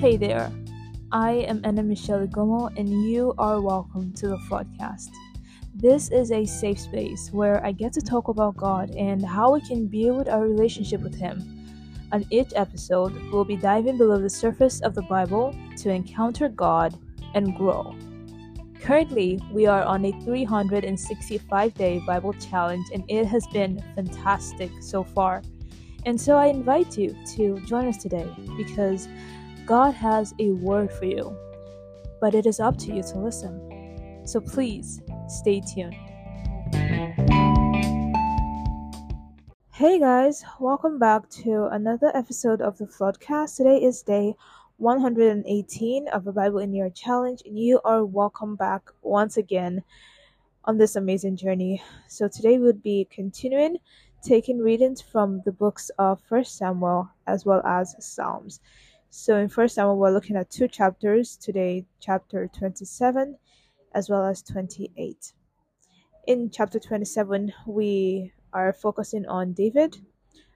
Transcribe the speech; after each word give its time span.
Hey 0.00 0.16
there, 0.16 0.50
I 1.12 1.44
am 1.46 1.60
Anna 1.62 1.82
Michelle 1.82 2.26
Igomu, 2.26 2.74
and 2.78 2.88
you 3.04 3.34
are 3.36 3.60
welcome 3.60 4.14
to 4.14 4.28
the 4.28 4.38
podcast. 4.48 5.10
This 5.74 6.10
is 6.10 6.32
a 6.32 6.46
safe 6.46 6.80
space 6.80 7.28
where 7.34 7.62
I 7.62 7.72
get 7.72 7.92
to 7.92 8.00
talk 8.00 8.28
about 8.28 8.56
God 8.56 8.92
and 8.92 9.22
how 9.22 9.52
we 9.52 9.60
can 9.60 9.88
build 9.88 10.26
our 10.26 10.40
relationship 10.40 11.02
with 11.02 11.14
Him. 11.14 11.44
On 12.12 12.24
each 12.30 12.54
episode, 12.56 13.12
we'll 13.30 13.44
be 13.44 13.56
diving 13.56 13.98
below 13.98 14.18
the 14.18 14.30
surface 14.30 14.80
of 14.80 14.94
the 14.94 15.02
Bible 15.02 15.54
to 15.76 15.90
encounter 15.90 16.48
God 16.48 16.96
and 17.34 17.54
grow. 17.54 17.94
Currently, 18.80 19.38
we 19.52 19.66
are 19.66 19.82
on 19.82 20.06
a 20.06 20.12
365 20.22 21.74
day 21.74 22.02
Bible 22.06 22.32
challenge, 22.32 22.86
and 22.94 23.04
it 23.08 23.26
has 23.26 23.46
been 23.48 23.84
fantastic 23.94 24.70
so 24.80 25.04
far. 25.04 25.42
And 26.06 26.18
so 26.18 26.38
I 26.38 26.46
invite 26.46 26.96
you 26.96 27.14
to 27.36 27.60
join 27.66 27.86
us 27.86 27.98
today 27.98 28.26
because 28.56 29.06
God 29.70 29.94
has 29.94 30.34
a 30.40 30.50
word 30.50 30.90
for 30.90 31.04
you, 31.04 31.38
but 32.20 32.34
it 32.34 32.44
is 32.44 32.58
up 32.58 32.76
to 32.78 32.92
you 32.92 33.04
to 33.04 33.18
listen. 33.20 34.26
So 34.26 34.40
please 34.40 35.00
stay 35.28 35.60
tuned. 35.60 35.94
Hey 39.72 40.00
guys, 40.00 40.42
welcome 40.58 40.98
back 40.98 41.30
to 41.44 41.66
another 41.66 42.10
episode 42.16 42.60
of 42.60 42.78
the 42.78 42.86
Floodcast. 42.86 43.58
Today 43.58 43.76
is 43.80 44.02
day 44.02 44.34
118 44.78 46.08
of 46.08 46.24
the 46.24 46.32
Bible 46.32 46.58
in 46.58 46.74
Your 46.74 46.90
Challenge, 46.90 47.40
and 47.46 47.56
you 47.56 47.80
are 47.84 48.04
welcome 48.04 48.56
back 48.56 48.90
once 49.02 49.36
again 49.36 49.84
on 50.64 50.78
this 50.78 50.96
amazing 50.96 51.36
journey. 51.36 51.80
So 52.08 52.26
today 52.26 52.58
we'll 52.58 52.72
be 52.72 53.06
continuing 53.08 53.76
taking 54.24 54.58
readings 54.58 55.00
from 55.00 55.42
the 55.44 55.52
books 55.52 55.92
of 55.96 56.20
First 56.28 56.58
Samuel 56.58 57.08
as 57.28 57.46
well 57.46 57.62
as 57.64 57.94
Psalms. 58.00 58.58
So 59.12 59.36
in 59.38 59.48
First 59.48 59.74
Samuel, 59.74 59.98
we're 59.98 60.12
looking 60.12 60.36
at 60.36 60.50
two 60.50 60.68
chapters 60.68 61.36
today, 61.36 61.84
chapter 61.98 62.46
27 62.46 63.36
as 63.92 64.08
well 64.08 64.24
as 64.24 64.40
28. 64.40 65.32
In 66.28 66.48
chapter 66.48 66.78
27, 66.78 67.52
we 67.66 68.32
are 68.52 68.72
focusing 68.72 69.26
on 69.26 69.52
David, 69.52 69.96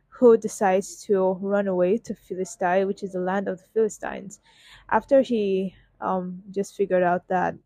who 0.06 0.36
decides 0.36 1.02
to 1.06 1.32
run 1.40 1.66
away 1.66 1.98
to 1.98 2.14
Philistine, 2.14 2.86
which 2.86 3.02
is 3.02 3.14
the 3.14 3.18
land 3.18 3.48
of 3.48 3.58
the 3.58 3.66
Philistines, 3.74 4.38
after 4.88 5.20
he 5.20 5.74
um, 6.00 6.40
just 6.52 6.76
figured 6.76 7.02
out 7.02 7.26
that 7.26 7.56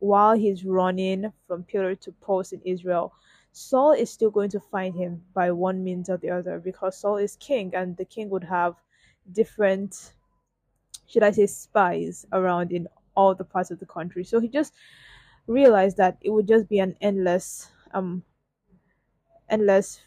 while 0.00 0.34
he's 0.36 0.64
running 0.64 1.32
from 1.46 1.62
pillar 1.62 1.94
to 1.94 2.10
post 2.10 2.52
in 2.52 2.60
Israel, 2.64 3.12
Saul 3.52 3.92
is 3.92 4.10
still 4.10 4.30
going 4.30 4.50
to 4.50 4.58
find 4.58 4.96
him 4.96 5.22
by 5.32 5.52
one 5.52 5.84
means 5.84 6.10
or 6.10 6.16
the 6.16 6.30
other 6.30 6.58
because 6.58 6.98
Saul 6.98 7.18
is 7.18 7.36
king 7.36 7.72
and 7.72 7.96
the 7.96 8.04
king 8.04 8.30
would 8.30 8.44
have 8.44 8.74
different, 9.32 10.14
should 11.06 11.22
I 11.22 11.30
say, 11.32 11.46
spies 11.46 12.26
around 12.32 12.72
in 12.72 12.88
all 13.14 13.34
the 13.34 13.44
parts 13.44 13.70
of 13.70 13.80
the 13.80 13.86
country. 13.86 14.24
So 14.24 14.40
he 14.40 14.48
just 14.48 14.74
realized 15.46 15.96
that 15.98 16.18
it 16.20 16.30
would 16.30 16.48
just 16.48 16.68
be 16.68 16.78
an 16.80 16.96
endless, 17.00 17.70
um, 17.94 18.22
endless 19.48 20.00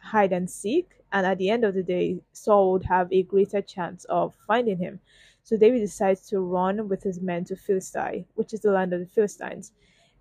hide 0.00 0.32
and 0.32 0.50
seek. 0.50 0.90
And 1.12 1.26
at 1.26 1.38
the 1.38 1.50
end 1.50 1.64
of 1.64 1.74
the 1.74 1.82
day, 1.82 2.20
Saul 2.32 2.72
would 2.72 2.84
have 2.84 3.12
a 3.12 3.22
greater 3.22 3.62
chance 3.62 4.04
of 4.06 4.34
finding 4.46 4.78
him. 4.78 5.00
So 5.42 5.56
David 5.56 5.80
decides 5.80 6.28
to 6.28 6.40
run 6.40 6.88
with 6.88 7.02
his 7.02 7.20
men 7.20 7.44
to 7.46 7.56
Philistine, 7.56 8.26
which 8.34 8.52
is 8.52 8.60
the 8.60 8.72
land 8.72 8.92
of 8.92 9.00
the 9.00 9.06
Philistines. 9.06 9.72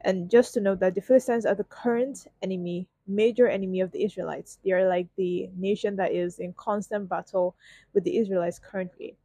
And 0.01 0.29
just 0.29 0.53
to 0.53 0.61
note 0.61 0.79
that 0.81 0.95
the 0.95 1.01
Philistines 1.01 1.45
are 1.45 1.55
the 1.55 1.63
current 1.63 2.27
enemy, 2.43 2.87
major 3.07 3.47
enemy 3.47 3.81
of 3.81 3.91
the 3.91 4.03
Israelites. 4.03 4.59
They 4.63 4.71
are 4.71 4.87
like 4.87 5.07
the 5.15 5.49
nation 5.57 5.95
that 5.97 6.11
is 6.11 6.39
in 6.39 6.53
constant 6.53 7.09
battle 7.09 7.55
with 7.93 8.03
the 8.03 8.17
Israelites 8.17 8.59
currently. 8.59 9.17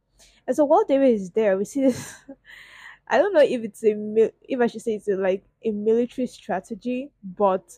And 0.47 0.55
so 0.55 0.65
while 0.65 0.85
David 0.85 1.13
is 1.13 1.31
there, 1.31 1.57
we 1.57 1.65
see 1.65 1.81
this. 1.87 2.15
I 3.07 3.17
don't 3.17 3.33
know 3.33 3.41
if 3.41 3.63
it's 3.63 3.83
a 3.83 4.31
if 4.41 4.61
I 4.61 4.67
should 4.67 4.81
say 4.81 4.95
it's 4.95 5.07
a, 5.07 5.15
like 5.15 5.43
a 5.65 5.71
military 5.71 6.27
strategy, 6.27 7.11
but 7.23 7.77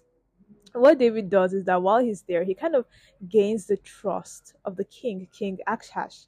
what 0.73 0.99
David 0.99 1.29
does 1.29 1.53
is 1.53 1.65
that 1.65 1.81
while 1.81 1.99
he's 1.99 2.23
there, 2.23 2.43
he 2.43 2.53
kind 2.53 2.75
of 2.75 2.85
gains 3.27 3.65
the 3.65 3.77
trust 3.77 4.53
of 4.65 4.75
the 4.75 4.83
king, 4.83 5.27
King 5.31 5.59
Akshash, 5.67 6.25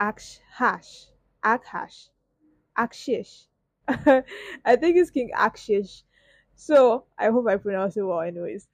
Akshash, 0.00 1.06
Akhash, 1.44 2.08
Akshish, 2.76 3.46
I 3.88 4.76
think 4.76 4.96
it's 4.96 5.10
King 5.10 5.30
Akshish. 5.36 6.02
So 6.56 7.04
I 7.18 7.26
hope 7.30 7.46
I 7.48 7.56
pronounce 7.56 7.96
it 7.96 8.02
well, 8.02 8.20
anyways. 8.20 8.68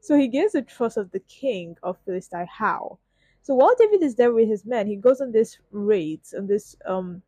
So 0.00 0.16
he 0.16 0.28
gains 0.28 0.52
the 0.52 0.62
trust 0.62 0.96
of 0.96 1.10
the 1.10 1.20
king 1.20 1.76
of 1.82 1.98
Philistine. 2.04 2.46
How? 2.50 2.98
So 3.42 3.54
while 3.54 3.74
David 3.78 4.02
is 4.02 4.14
there 4.14 4.32
with 4.32 4.48
his 4.48 4.64
men, 4.64 4.86
he 4.86 4.96
goes 4.96 5.20
on 5.20 5.32
this 5.32 5.58
raids, 5.70 6.34
on 6.34 6.46
this 6.46 6.76
um 6.86 7.22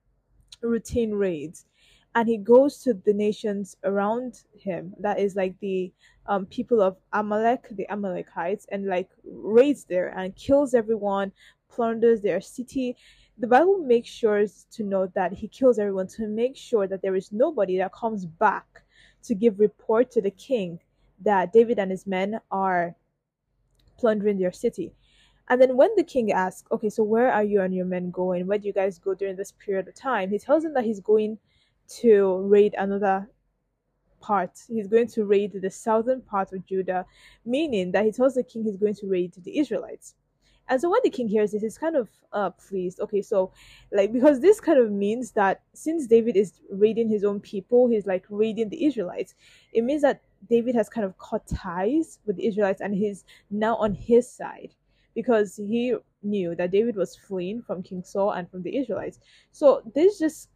routine 0.62 1.12
raids, 1.12 1.66
and 2.14 2.28
he 2.28 2.38
goes 2.38 2.78
to 2.82 2.94
the 2.94 3.12
nations 3.12 3.76
around 3.84 4.42
him. 4.58 4.94
That 4.98 5.18
is 5.18 5.36
like 5.36 5.58
the 5.60 5.92
um 6.26 6.46
people 6.46 6.80
of 6.80 6.96
Amalek, 7.12 7.68
the 7.70 7.88
Amalekites, 7.90 8.66
and 8.70 8.86
like 8.86 9.10
raids 9.24 9.84
there 9.84 10.08
and 10.16 10.34
kills 10.36 10.74
everyone, 10.74 11.32
plunders 11.68 12.20
their 12.22 12.40
city 12.40 12.96
the 13.38 13.46
Bible 13.46 13.78
makes 13.78 14.08
sure 14.08 14.46
to 14.70 14.82
note 14.82 15.12
that 15.14 15.32
he 15.32 15.46
kills 15.48 15.78
everyone 15.78 16.06
to 16.06 16.26
make 16.26 16.56
sure 16.56 16.86
that 16.86 17.02
there 17.02 17.14
is 17.14 17.32
nobody 17.32 17.76
that 17.76 17.92
comes 17.92 18.24
back 18.24 18.85
to 19.26 19.34
give 19.34 19.58
report 19.58 20.10
to 20.12 20.20
the 20.20 20.30
king 20.30 20.80
that 21.22 21.52
David 21.52 21.78
and 21.78 21.90
his 21.90 22.06
men 22.06 22.40
are 22.50 22.94
plundering 23.98 24.38
their 24.38 24.52
city. 24.52 24.92
And 25.48 25.60
then 25.60 25.76
when 25.76 25.90
the 25.96 26.04
king 26.04 26.32
asks, 26.32 26.66
okay, 26.72 26.90
so 26.90 27.02
where 27.02 27.30
are 27.30 27.44
you 27.44 27.60
and 27.60 27.74
your 27.74 27.86
men 27.86 28.10
going? 28.10 28.46
Where 28.46 28.58
do 28.58 28.66
you 28.66 28.72
guys 28.72 28.98
go 28.98 29.14
during 29.14 29.36
this 29.36 29.52
period 29.52 29.86
of 29.88 29.94
time? 29.94 30.30
He 30.30 30.38
tells 30.38 30.64
him 30.64 30.74
that 30.74 30.84
he's 30.84 31.00
going 31.00 31.38
to 32.00 32.38
raid 32.48 32.74
another 32.76 33.30
part. 34.20 34.58
He's 34.68 34.88
going 34.88 35.06
to 35.08 35.24
raid 35.24 35.52
the 35.52 35.70
southern 35.70 36.20
part 36.22 36.52
of 36.52 36.66
Judah, 36.66 37.06
meaning 37.44 37.92
that 37.92 38.04
he 38.04 38.10
tells 38.10 38.34
the 38.34 38.42
king 38.42 38.64
he's 38.64 38.76
going 38.76 38.96
to 38.96 39.08
raid 39.08 39.34
the 39.36 39.58
Israelites. 39.58 40.14
And 40.68 40.80
so 40.80 40.90
when 40.90 41.00
the 41.04 41.10
king 41.10 41.28
hears 41.28 41.52
this, 41.52 41.62
he's 41.62 41.78
kind 41.78 41.96
of 41.96 42.08
uh 42.32 42.50
pleased. 42.50 43.00
Okay, 43.00 43.22
so 43.22 43.52
like 43.92 44.12
because 44.12 44.40
this 44.40 44.60
kind 44.60 44.78
of 44.78 44.90
means 44.90 45.32
that 45.32 45.62
since 45.74 46.06
David 46.06 46.36
is 46.36 46.60
raiding 46.70 47.08
his 47.08 47.24
own 47.24 47.40
people, 47.40 47.88
he's 47.88 48.06
like 48.06 48.24
raiding 48.28 48.68
the 48.68 48.84
Israelites. 48.84 49.34
It 49.72 49.84
means 49.84 50.02
that 50.02 50.22
David 50.48 50.74
has 50.74 50.88
kind 50.88 51.04
of 51.04 51.16
cut 51.18 51.46
ties 51.46 52.18
with 52.26 52.36
the 52.36 52.46
Israelites 52.46 52.80
and 52.80 52.94
he's 52.94 53.24
now 53.50 53.76
on 53.76 53.94
his 53.94 54.30
side 54.30 54.74
because 55.14 55.56
he 55.56 55.94
knew 56.22 56.54
that 56.54 56.70
David 56.70 56.96
was 56.96 57.16
fleeing 57.16 57.62
from 57.62 57.82
King 57.82 58.02
Saul 58.04 58.32
and 58.32 58.50
from 58.50 58.62
the 58.62 58.76
Israelites. 58.76 59.18
So 59.52 59.82
this 59.94 60.18
just 60.18 60.50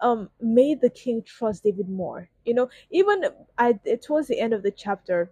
um 0.00 0.28
made 0.40 0.80
the 0.80 0.90
king 0.90 1.22
trust 1.22 1.62
David 1.62 1.88
more. 1.88 2.28
You 2.44 2.54
know, 2.54 2.68
even 2.90 3.24
at 3.58 4.02
towards 4.02 4.28
the 4.28 4.38
end 4.38 4.52
of 4.52 4.62
the 4.62 4.72
chapter, 4.72 5.30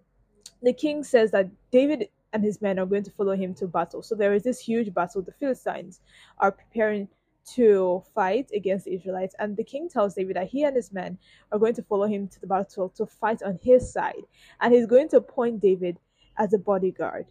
the 0.62 0.72
king 0.72 1.02
says 1.04 1.30
that 1.32 1.48
David 1.70 2.08
and 2.32 2.44
his 2.44 2.60
men 2.62 2.78
are 2.78 2.86
going 2.86 3.02
to 3.04 3.10
follow 3.10 3.34
him 3.34 3.54
to 3.54 3.66
battle. 3.66 4.02
So 4.02 4.14
there 4.14 4.34
is 4.34 4.42
this 4.42 4.60
huge 4.60 4.92
battle. 4.94 5.22
The 5.22 5.32
Philistines 5.32 6.00
are 6.38 6.52
preparing 6.52 7.08
to 7.54 8.02
fight 8.14 8.50
against 8.54 8.84
the 8.84 8.94
Israelites, 8.94 9.34
and 9.38 9.56
the 9.56 9.64
king 9.64 9.88
tells 9.88 10.14
David 10.14 10.36
that 10.36 10.48
he 10.48 10.62
and 10.62 10.76
his 10.76 10.92
men 10.92 11.18
are 11.50 11.58
going 11.58 11.74
to 11.74 11.82
follow 11.82 12.06
him 12.06 12.28
to 12.28 12.40
the 12.40 12.46
battle 12.46 12.90
to 12.90 13.06
fight 13.06 13.42
on 13.42 13.58
his 13.62 13.92
side, 13.92 14.24
and 14.60 14.72
he's 14.72 14.86
going 14.86 15.08
to 15.08 15.16
appoint 15.16 15.60
David 15.60 15.98
as 16.38 16.52
a 16.52 16.58
bodyguard. 16.58 17.26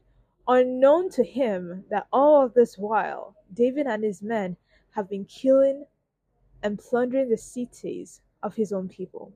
Unknown 0.48 1.09
to 1.12 1.24
him 1.24 1.86
that 1.90 2.08
all 2.12 2.44
of 2.44 2.54
this 2.54 2.78
while, 2.78 3.36
David 3.54 3.86
and 3.86 4.04
his 4.04 4.22
men 4.22 4.58
have 4.92 5.09
been 5.09 5.26
killing 5.26 5.86
and 6.64 6.80
plundering 6.80 7.30
the 7.30 7.38
cities 7.38 8.22
of 8.42 8.56
his 8.56 8.74
own 8.74 8.90
people 8.90 9.32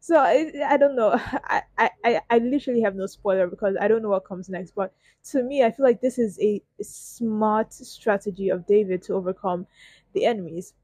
so 0.00 0.16
I, 0.18 0.50
I 0.66 0.76
don't 0.78 0.96
know. 0.96 1.12
I, 1.44 1.62
I 2.04 2.20
i 2.30 2.38
literally 2.38 2.80
have 2.80 2.96
no 2.96 3.06
spoiler 3.06 3.46
because 3.46 3.76
i 3.80 3.86
don't 3.88 4.02
know 4.02 4.08
what 4.08 4.24
comes 4.24 4.48
next. 4.48 4.72
But 4.74 4.92
to 5.30 5.42
me 5.42 5.62
i 5.62 5.70
feel 5.70 5.84
like 5.84 6.00
this 6.00 6.18
is 6.18 6.38
a 6.40 6.62
smart 6.82 7.72
strategy 7.72 8.48
of 8.48 8.66
david 8.66 9.02
to 9.04 9.14
overcome 9.14 9.66
the 10.14 10.24
enemies. 10.26 10.74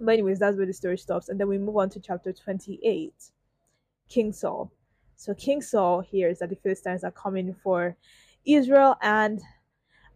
But 0.00 0.12
anyways 0.12 0.38
that's 0.38 0.56
where 0.56 0.66
the 0.66 0.72
story 0.72 0.98
stops. 0.98 1.28
And 1.28 1.38
then 1.38 1.48
we 1.48 1.58
move 1.58 1.76
on 1.76 1.90
to 1.90 2.00
chapter 2.00 2.32
28 2.32 3.12
king 4.08 4.32
saul. 4.32 4.72
So 5.16 5.34
king 5.34 5.62
saul 5.62 6.00
hears 6.00 6.38
that 6.38 6.50
the 6.50 6.56
philistines 6.56 7.04
are 7.04 7.10
coming 7.10 7.54
for 7.62 7.96
israel. 8.46 8.96
And 9.02 9.40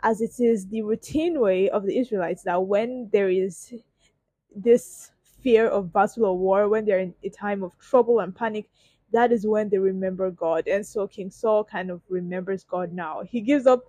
as 0.03 0.21
it 0.21 0.41
is 0.41 0.67
the 0.69 0.83
routine 0.83 1.41
way 1.41 1.69
of 1.69 1.85
the 1.85 1.99
israelites 1.99 2.43
that 2.45 2.63
when 2.63 3.11
there 3.13 3.29
is 3.29 3.75
this 4.55 5.13
fear 5.43 5.67
of 5.67 5.93
battle 5.93 6.27
or 6.27 6.39
war, 6.39 6.69
when 6.69 6.85
they're 6.85 7.01
in 7.01 7.15
a 7.23 7.29
time 7.29 7.63
of 7.63 7.73
trouble 7.79 8.21
and 8.21 8.35
panic, 8.35 8.69
that 9.13 9.33
is 9.33 9.47
when 9.47 9.69
they 9.69 9.79
remember 9.79 10.31
God. 10.31 10.69
And 10.69 10.87
so 10.87 11.07
King 11.07 11.31
Saul 11.31 11.65
kind 11.65 11.91
of 11.91 12.01
remembers 12.09 12.65
God 12.65 12.93
now. 12.93 13.23
He 13.23 13.41
gives 13.41 13.67
up 13.67 13.85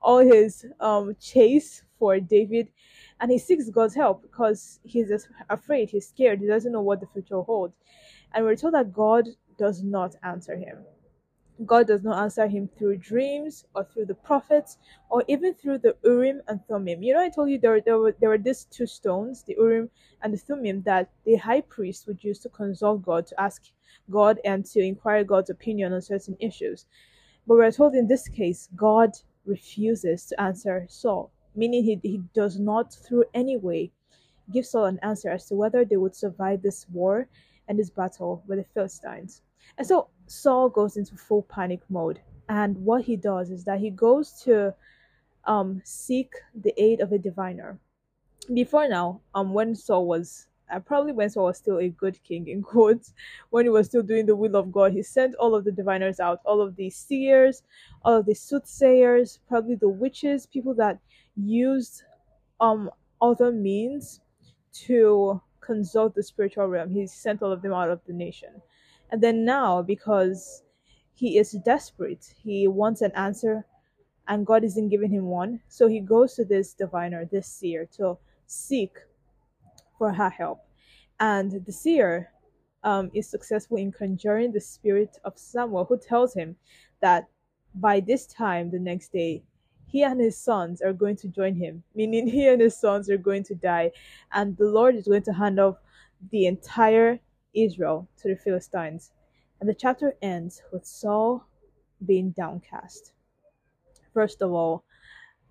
all 0.00 0.18
his 0.18 0.66
um, 0.80 1.16
chase 1.20 1.82
for 1.98 2.20
David 2.20 2.68
and 3.20 3.30
he 3.30 3.38
seeks 3.38 3.68
God's 3.70 3.94
help 3.94 4.22
because 4.22 4.80
he's 4.84 5.10
afraid, 5.50 5.90
he's 5.90 6.08
scared, 6.08 6.40
he 6.40 6.46
doesn't 6.46 6.72
know 6.72 6.82
what 6.82 7.00
the 7.00 7.06
future 7.06 7.40
holds. 7.40 7.74
And 8.32 8.44
we're 8.44 8.56
told 8.56 8.74
that 8.74 8.92
God 8.92 9.28
does 9.58 9.82
not 9.82 10.14
answer 10.22 10.56
him. 10.56 10.78
God 11.66 11.88
does 11.88 12.04
not 12.04 12.22
answer 12.22 12.46
him 12.46 12.68
through 12.68 12.98
dreams 12.98 13.64
or 13.74 13.84
through 13.84 14.06
the 14.06 14.14
prophets 14.14 14.78
or 15.10 15.24
even 15.26 15.54
through 15.54 15.78
the 15.78 15.96
Urim 16.04 16.40
and 16.46 16.64
Thummim. 16.66 17.02
You 17.02 17.14
know, 17.14 17.20
I 17.20 17.30
told 17.30 17.50
you 17.50 17.58
there, 17.58 17.80
there, 17.80 17.98
were, 17.98 18.14
there 18.20 18.28
were 18.28 18.38
these 18.38 18.64
two 18.64 18.86
stones, 18.86 19.42
the 19.42 19.56
Urim 19.58 19.90
and 20.22 20.32
the 20.32 20.38
Thummim, 20.38 20.82
that 20.82 21.10
the 21.24 21.34
high 21.36 21.62
priest 21.62 22.06
would 22.06 22.22
use 22.22 22.38
to 22.40 22.48
consult 22.48 23.02
God, 23.02 23.26
to 23.26 23.40
ask 23.40 23.62
God, 24.08 24.38
and 24.44 24.64
to 24.66 24.80
inquire 24.80 25.24
God's 25.24 25.50
opinion 25.50 25.92
on 25.92 26.00
certain 26.00 26.36
issues. 26.38 26.86
But 27.46 27.56
we're 27.56 27.72
told 27.72 27.94
in 27.94 28.06
this 28.06 28.28
case, 28.28 28.68
God 28.76 29.10
refuses 29.44 30.26
to 30.26 30.40
answer 30.40 30.86
Saul, 30.88 31.32
meaning 31.56 31.82
he, 31.82 31.98
he 32.02 32.18
does 32.34 32.60
not, 32.60 32.92
through 32.92 33.24
any 33.34 33.56
way, 33.56 33.90
give 34.52 34.64
Saul 34.64 34.84
an 34.84 35.00
answer 35.02 35.30
as 35.30 35.46
to 35.46 35.54
whether 35.54 35.84
they 35.84 35.96
would 35.96 36.14
survive 36.14 36.62
this 36.62 36.86
war 36.88 37.26
and 37.66 37.78
this 37.78 37.90
battle 37.90 38.44
with 38.46 38.58
the 38.58 38.64
Philistines. 38.64 39.42
And 39.76 39.86
so 39.86 40.08
Saul 40.26 40.68
goes 40.68 40.96
into 40.96 41.16
full 41.16 41.42
panic 41.42 41.80
mode. 41.88 42.20
And 42.48 42.76
what 42.78 43.04
he 43.04 43.16
does 43.16 43.50
is 43.50 43.64
that 43.64 43.80
he 43.80 43.90
goes 43.90 44.40
to 44.44 44.74
um, 45.44 45.82
seek 45.84 46.32
the 46.54 46.72
aid 46.82 47.00
of 47.00 47.12
a 47.12 47.18
diviner. 47.18 47.78
Before 48.52 48.88
now, 48.88 49.20
um, 49.34 49.52
when 49.52 49.74
Saul 49.74 50.06
was 50.06 50.46
uh, 50.70 50.80
probably 50.80 51.12
when 51.12 51.30
Saul 51.30 51.46
was 51.46 51.56
still 51.58 51.78
a 51.78 51.88
good 51.88 52.22
king 52.22 52.48
in 52.48 52.62
quotes, 52.72 53.14
when 53.50 53.64
he 53.64 53.70
was 53.70 53.86
still 53.86 54.02
doing 54.02 54.26
the 54.26 54.36
will 54.36 54.56
of 54.56 54.70
God, 54.72 54.92
he 54.92 55.02
sent 55.02 55.34
all 55.36 55.54
of 55.54 55.64
the 55.64 55.72
diviners 55.72 56.20
out, 56.20 56.40
all 56.44 56.60
of 56.60 56.76
the 56.76 56.90
seers, 56.90 57.62
all 58.02 58.16
of 58.16 58.26
the 58.26 58.34
soothsayers, 58.34 59.40
probably 59.48 59.76
the 59.76 59.88
witches, 59.88 60.46
people 60.46 60.74
that 60.74 60.98
used 61.36 62.02
um 62.60 62.90
other 63.20 63.50
means 63.50 64.20
to 64.72 65.40
consult 65.60 66.14
the 66.14 66.22
spiritual 66.22 66.66
realm. 66.66 66.90
He 66.90 67.06
sent 67.06 67.42
all 67.42 67.52
of 67.52 67.62
them 67.62 67.72
out 67.72 67.90
of 67.90 68.00
the 68.06 68.12
nation. 68.12 68.62
And 69.10 69.22
then 69.22 69.44
now, 69.44 69.82
because 69.82 70.62
he 71.14 71.38
is 71.38 71.52
desperate, 71.64 72.34
he 72.42 72.68
wants 72.68 73.00
an 73.00 73.12
answer, 73.14 73.66
and 74.28 74.46
God 74.46 74.64
isn't 74.64 74.90
giving 74.90 75.10
him 75.10 75.24
one. 75.24 75.60
So 75.68 75.88
he 75.88 76.00
goes 76.00 76.34
to 76.34 76.44
this 76.44 76.74
diviner, 76.74 77.24
this 77.24 77.46
seer, 77.46 77.86
to 77.96 78.18
seek 78.46 78.98
for 79.96 80.12
her 80.12 80.30
help. 80.30 80.60
And 81.18 81.64
the 81.64 81.72
seer 81.72 82.30
um, 82.84 83.10
is 83.14 83.28
successful 83.28 83.78
in 83.78 83.90
conjuring 83.90 84.52
the 84.52 84.60
spirit 84.60 85.18
of 85.24 85.38
Samuel, 85.38 85.84
who 85.84 85.98
tells 85.98 86.34
him 86.34 86.56
that 87.00 87.28
by 87.74 88.00
this 88.00 88.26
time 88.26 88.70
the 88.70 88.78
next 88.78 89.12
day, 89.12 89.42
he 89.86 90.02
and 90.02 90.20
his 90.20 90.36
sons 90.36 90.82
are 90.82 90.92
going 90.92 91.16
to 91.16 91.28
join 91.28 91.54
him, 91.54 91.82
meaning 91.94 92.26
he 92.28 92.46
and 92.46 92.60
his 92.60 92.78
sons 92.78 93.08
are 93.10 93.18
going 93.18 93.42
to 93.44 93.54
die, 93.54 93.90
and 94.32 94.56
the 94.56 94.66
Lord 94.66 94.94
is 94.94 95.08
going 95.08 95.22
to 95.22 95.32
hand 95.32 95.58
off 95.58 95.76
the 96.30 96.46
entire 96.46 97.20
Israel 97.64 98.08
to 98.18 98.28
the 98.28 98.36
Philistines. 98.36 99.12
And 99.60 99.68
the 99.68 99.74
chapter 99.74 100.14
ends 100.22 100.62
with 100.72 100.84
Saul 100.86 101.44
being 102.04 102.30
downcast. 102.30 103.12
First 104.14 104.42
of 104.42 104.52
all, 104.52 104.84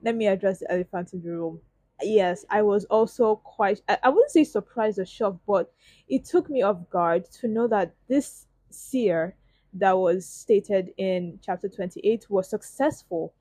let 0.01 0.15
me 0.15 0.27
address 0.27 0.59
the 0.59 0.71
elephant 0.71 1.13
in 1.13 1.21
the 1.21 1.31
room. 1.31 1.59
Yes, 2.01 2.45
I 2.49 2.61
was 2.61 2.85
also 2.85 3.37
quite, 3.37 3.81
I, 3.89 4.09
wouldn't 4.09 4.31
say 4.31 4.43
surprised 4.43 4.99
or 4.99 5.05
shocked, 5.05 5.39
but 5.47 5.71
it 6.07 6.25
took 6.25 6.49
me 6.49 6.61
off 6.61 6.89
guard 6.89 7.25
to 7.41 7.47
know 7.47 7.67
that 7.67 7.95
this 8.07 8.45
seer 8.69 9.35
that 9.73 9.97
was 9.97 10.27
stated 10.27 10.93
in 10.97 11.39
chapter 11.43 11.67
28 11.67 12.29
was 12.29 12.49
successful 12.49 13.33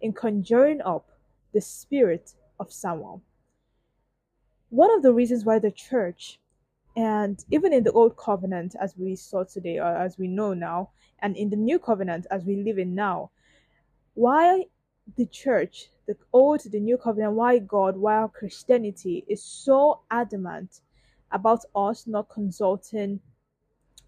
in 0.00 0.12
conjuring 0.12 0.82
up 0.82 1.08
the 1.54 1.60
spirit 1.60 2.34
of 2.60 2.70
Samuel. 2.70 3.22
One 4.68 4.94
of 4.94 5.02
the 5.02 5.14
reasons 5.14 5.44
why 5.44 5.58
the 5.58 5.70
church 5.70 6.38
and 6.96 7.44
even 7.50 7.72
in 7.72 7.84
the 7.84 7.92
old 7.92 8.16
covenant, 8.16 8.74
as 8.80 8.94
we 8.96 9.16
saw 9.16 9.44
today, 9.44 9.78
or 9.78 9.96
as 9.96 10.18
we 10.18 10.28
know 10.28 10.54
now, 10.54 10.90
and 11.20 11.36
in 11.36 11.50
the 11.50 11.56
new 11.56 11.78
covenant, 11.78 12.26
as 12.30 12.44
we 12.44 12.56
live 12.56 12.78
in 12.78 12.94
now, 12.94 13.30
why 14.14 14.66
the 15.16 15.26
church, 15.26 15.88
the 16.06 16.16
old, 16.32 16.60
the 16.70 16.80
new 16.80 16.98
covenant, 16.98 17.32
why 17.32 17.58
God, 17.58 17.96
why 17.96 18.26
Christianity 18.32 19.24
is 19.28 19.42
so 19.42 20.00
adamant 20.10 20.80
about 21.30 21.64
us 21.74 22.06
not 22.06 22.28
consulting 22.28 23.20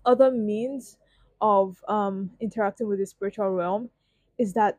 other 0.05 0.31
means 0.31 0.99
of 1.41 1.83
um, 1.89 2.31
interacting 2.41 2.87
with 2.87 2.99
the 2.99 3.07
spiritual 3.07 3.51
realm 3.51 3.89
is 4.39 4.53
that 4.53 4.79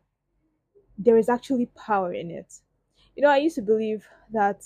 there 0.98 1.18
is 1.18 1.28
actually 1.28 1.66
power 1.76 2.14
in 2.14 2.30
it. 2.32 2.62
You 3.16 3.24
know, 3.24 3.30
I 3.30 3.38
used 3.38 3.56
to 3.56 3.62
believe 3.62 4.08
that, 4.32 4.64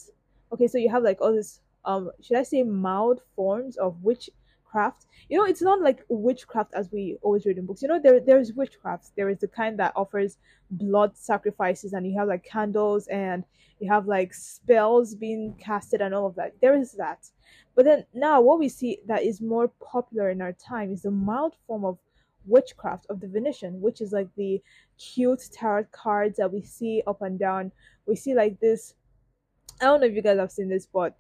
okay, 0.52 0.68
so 0.68 0.78
you 0.78 0.90
have 0.90 1.04
like 1.04 1.22
all 1.22 1.34
this 1.34 1.62
um 1.86 2.12
should 2.22 2.38
I 2.38 2.44
say 2.44 2.64
mild 2.64 3.22
forms 3.36 3.78
of 3.78 4.02
witchcraft. 4.04 5.06
You 5.30 5.38
know, 5.38 5.46
it's 5.46 5.62
not 5.62 5.82
like 5.82 6.06
witchcraft 6.10 6.74
as 6.74 6.92
we 6.92 7.18
always 7.22 7.46
read 7.46 7.58
in 7.58 7.66
books. 7.66 7.82
You 7.82 7.88
know, 7.88 8.00
there 8.00 8.20
there's 8.20 8.54
witchcraft. 8.54 9.12
There 9.16 9.30
is 9.30 9.40
the 9.40 9.48
kind 9.48 9.78
that 9.80 9.94
offers 9.96 10.38
blood 10.72 11.18
sacrifices 11.18 11.94
and 11.94 12.06
you 12.06 12.18
have 12.18 12.28
like 12.28 12.44
candles 12.44 13.08
and 13.08 13.44
you 13.80 13.92
have 13.92 14.08
like 14.08 14.34
spells 14.34 15.16
being 15.16 15.56
casted 15.58 16.02
and 16.02 16.14
all 16.14 16.28
of 16.28 16.36
that. 16.36 16.54
There 16.62 16.76
is 16.76 16.92
that. 16.94 17.30
But 17.76 17.86
then 17.86 18.06
now 18.14 18.42
what 18.42 18.60
we 18.60 18.70
see 18.70 19.00
that 19.08 19.24
is 19.24 19.42
more 19.42 19.70
popular 19.82 20.30
in 20.30 20.42
our 20.42 20.54
time 20.54 20.92
is 20.92 21.04
the 21.04 21.12
mild 21.12 21.56
form 21.66 21.86
of 21.86 21.98
witchcraft 22.46 23.06
of 23.10 23.20
divination, 23.20 23.80
which 23.82 24.02
is 24.02 24.12
like 24.12 24.28
the 24.36 24.62
cute 24.98 25.44
tarot 25.54 25.86
cards 25.92 26.38
that 26.38 26.52
we 26.52 26.62
see 26.62 27.02
up 27.08 27.22
and 27.22 27.40
down. 27.40 27.72
We 28.06 28.16
see 28.16 28.34
like 28.34 28.60
this 28.60 28.96
I 29.82 29.86
don't 29.86 30.02
know 30.02 30.08
if 30.08 30.14
you 30.14 30.22
guys 30.22 30.38
have 30.38 30.52
seen 30.52 30.68
this, 30.68 30.86
but 30.86 31.16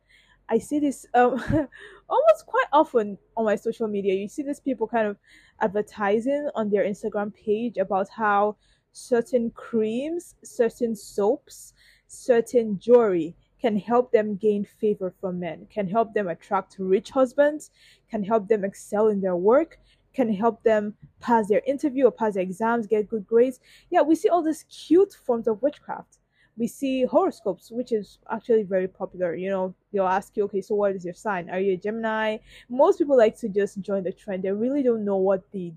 I 0.49 0.57
see 0.57 0.79
this 0.79 1.05
um, 1.13 1.33
almost 2.09 2.45
quite 2.47 2.65
often 2.73 3.17
on 3.37 3.45
my 3.45 3.55
social 3.55 3.87
media. 3.87 4.15
You 4.15 4.27
see 4.27 4.41
these 4.41 4.59
people 4.59 4.87
kind 4.87 5.07
of 5.07 5.17
advertising 5.61 6.49
on 6.55 6.69
their 6.69 6.83
Instagram 6.83 7.33
page 7.33 7.77
about 7.77 8.09
how 8.09 8.57
certain 8.91 9.51
creams, 9.51 10.35
certain 10.43 10.95
soaps, 10.95 11.73
certain 12.07 12.79
jewelry 12.79 13.35
can 13.61 13.77
help 13.77 14.11
them 14.11 14.37
gain 14.37 14.65
favor 14.65 15.13
from 15.21 15.39
men, 15.39 15.67
can 15.69 15.87
help 15.87 16.13
them 16.13 16.27
attract 16.27 16.77
rich 16.79 17.11
husbands, 17.11 17.71
can 18.09 18.23
help 18.23 18.47
them 18.47 18.63
excel 18.63 19.09
in 19.09 19.21
their 19.21 19.35
work, 19.35 19.79
can 20.13 20.33
help 20.33 20.63
them 20.63 20.95
pass 21.19 21.47
their 21.47 21.61
interview 21.67 22.05
or 22.05 22.11
pass 22.11 22.33
their 22.33 22.43
exams, 22.43 22.87
get 22.87 23.09
good 23.09 23.27
grades. 23.27 23.59
Yeah, 23.91 24.01
we 24.01 24.15
see 24.15 24.29
all 24.29 24.41
these 24.41 24.63
cute 24.63 25.13
forms 25.13 25.47
of 25.47 25.61
witchcraft 25.61 26.18
we 26.57 26.67
see 26.67 27.03
horoscopes, 27.05 27.71
which 27.71 27.91
is 27.91 28.19
actually 28.31 28.63
very 28.63 28.87
popular. 28.87 29.33
You 29.35 29.49
know, 29.49 29.75
they'll 29.91 30.05
ask 30.05 30.35
you, 30.35 30.43
okay, 30.45 30.61
so 30.61 30.75
what 30.75 30.95
is 30.95 31.05
your 31.05 31.13
sign? 31.13 31.49
Are 31.49 31.59
you 31.59 31.73
a 31.73 31.77
Gemini? 31.77 32.37
Most 32.69 32.99
people 32.99 33.17
like 33.17 33.37
to 33.39 33.49
just 33.49 33.79
join 33.81 34.03
the 34.03 34.11
trend. 34.11 34.43
They 34.43 34.51
really 34.51 34.83
don't 34.83 35.05
know 35.05 35.17
what 35.17 35.49
the 35.51 35.73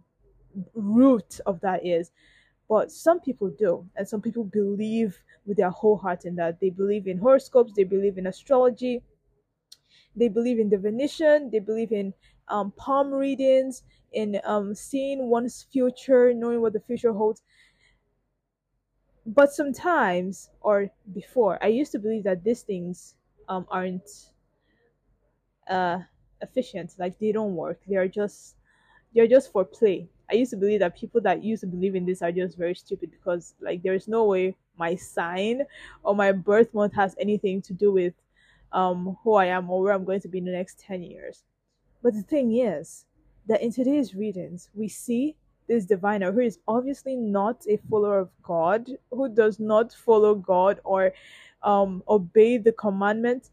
root 0.75 1.41
of 1.47 1.61
that 1.61 1.87
is. 1.87 2.11
But 2.69 2.91
some 2.91 3.21
people 3.21 3.51
do, 3.51 3.87
and 3.97 4.09
some 4.09 4.21
people 4.21 4.45
believe 4.45 5.19
with 5.47 5.57
their 5.57 5.71
whole 5.71 5.97
heart 5.97 6.25
in 6.25 6.37
that. 6.37 6.59
They 6.61 6.71
believe 6.71 7.07
in 7.07 7.19
horoscopes, 7.19 7.73
they 7.77 7.85
believe 7.85 8.19
in 8.19 8.27
astrology, 8.27 9.03
they 10.17 10.29
believe 10.29 10.59
in 10.59 10.69
divination, 10.69 11.51
they 11.51 11.59
believe 11.59 11.93
in 11.93 12.15
um, 12.49 12.73
palm 12.73 13.13
readings, 13.13 13.83
in 14.13 14.41
um, 14.45 14.75
seeing 14.75 15.29
one's 15.29 15.67
future, 15.73 16.33
knowing 16.35 16.61
what 16.61 16.73
the 16.73 16.81
future 16.81 17.13
holds 17.13 17.43
but 19.27 19.53
sometimes 19.53 20.51
or 20.61 20.91
before 21.13 21.63
i 21.63 21.67
used 21.69 21.93
to 21.93 21.99
believe 21.99 22.25
that 22.25 22.43
these 22.45 22.63
things 22.63 23.15
um 23.49 23.67
aren't 23.71 24.31
uh 25.69 26.01
efficient. 26.41 26.95
Like 26.99 27.19
they 27.19 27.33
don't 27.33 27.55
work. 27.55 27.81
They're 27.87 28.09
just 28.09 28.57
they're 29.15 29.29
just 29.29 29.53
for 29.53 29.65
play. 29.65 30.09
I 30.31 30.35
used 30.35 30.51
to 30.53 30.57
believe 30.57 30.81
that 30.81 30.97
people 30.97 31.21
that 31.23 31.45
used 31.45 31.63
to 31.63 31.67
believe 31.67 31.95
in 31.95 32.07
this 32.07 32.23
are 32.23 32.33
just 32.33 32.57
very 32.57 32.75
stupid 32.75 33.11
because 33.11 33.55
like 33.61 33.83
there's 33.83 34.09
no 34.09 34.25
way 34.25 34.57
my 34.79 34.97
sign 34.97 35.63
or 36.03 36.15
my 36.15 36.33
birth 36.33 36.73
month 36.75 36.95
has 36.95 37.15
anything 37.19 37.63
to 37.63 37.75
do 37.75 37.93
with 37.93 38.15
um 38.73 39.19
who 39.23 39.35
i 39.35 39.47
am 39.47 39.71
or 39.71 39.83
where 39.83 39.93
i'm 39.93 40.05
going 40.05 40.21
to 40.21 40.29
be 40.29 40.39
in 40.39 40.45
the 40.45 40.53
next 40.53 40.81
10 40.81 41.03
years. 41.03 41.45
But 42.03 42.15
the 42.15 42.23
thing 42.23 42.57
is 42.57 43.07
that 43.47 43.63
in 43.63 43.73
today's 43.73 44.15
readings 44.15 44.71
we 44.75 44.89
see 44.89 45.37
this 45.73 45.87
diviner 45.87 46.31
who 46.33 46.41
is 46.41 46.59
obviously 46.69 47.17
not 47.17 47.65
a 47.67 47.79
follower 47.89 48.19
of 48.19 48.31
God, 48.43 48.91
who 49.11 49.29
does 49.29 49.59
not 49.59 49.93
follow 49.93 50.35
God 50.35 50.81
or 50.85 51.13
um, 51.63 52.03
obey 52.09 52.59
the 52.59 52.73
commandments, 52.73 53.51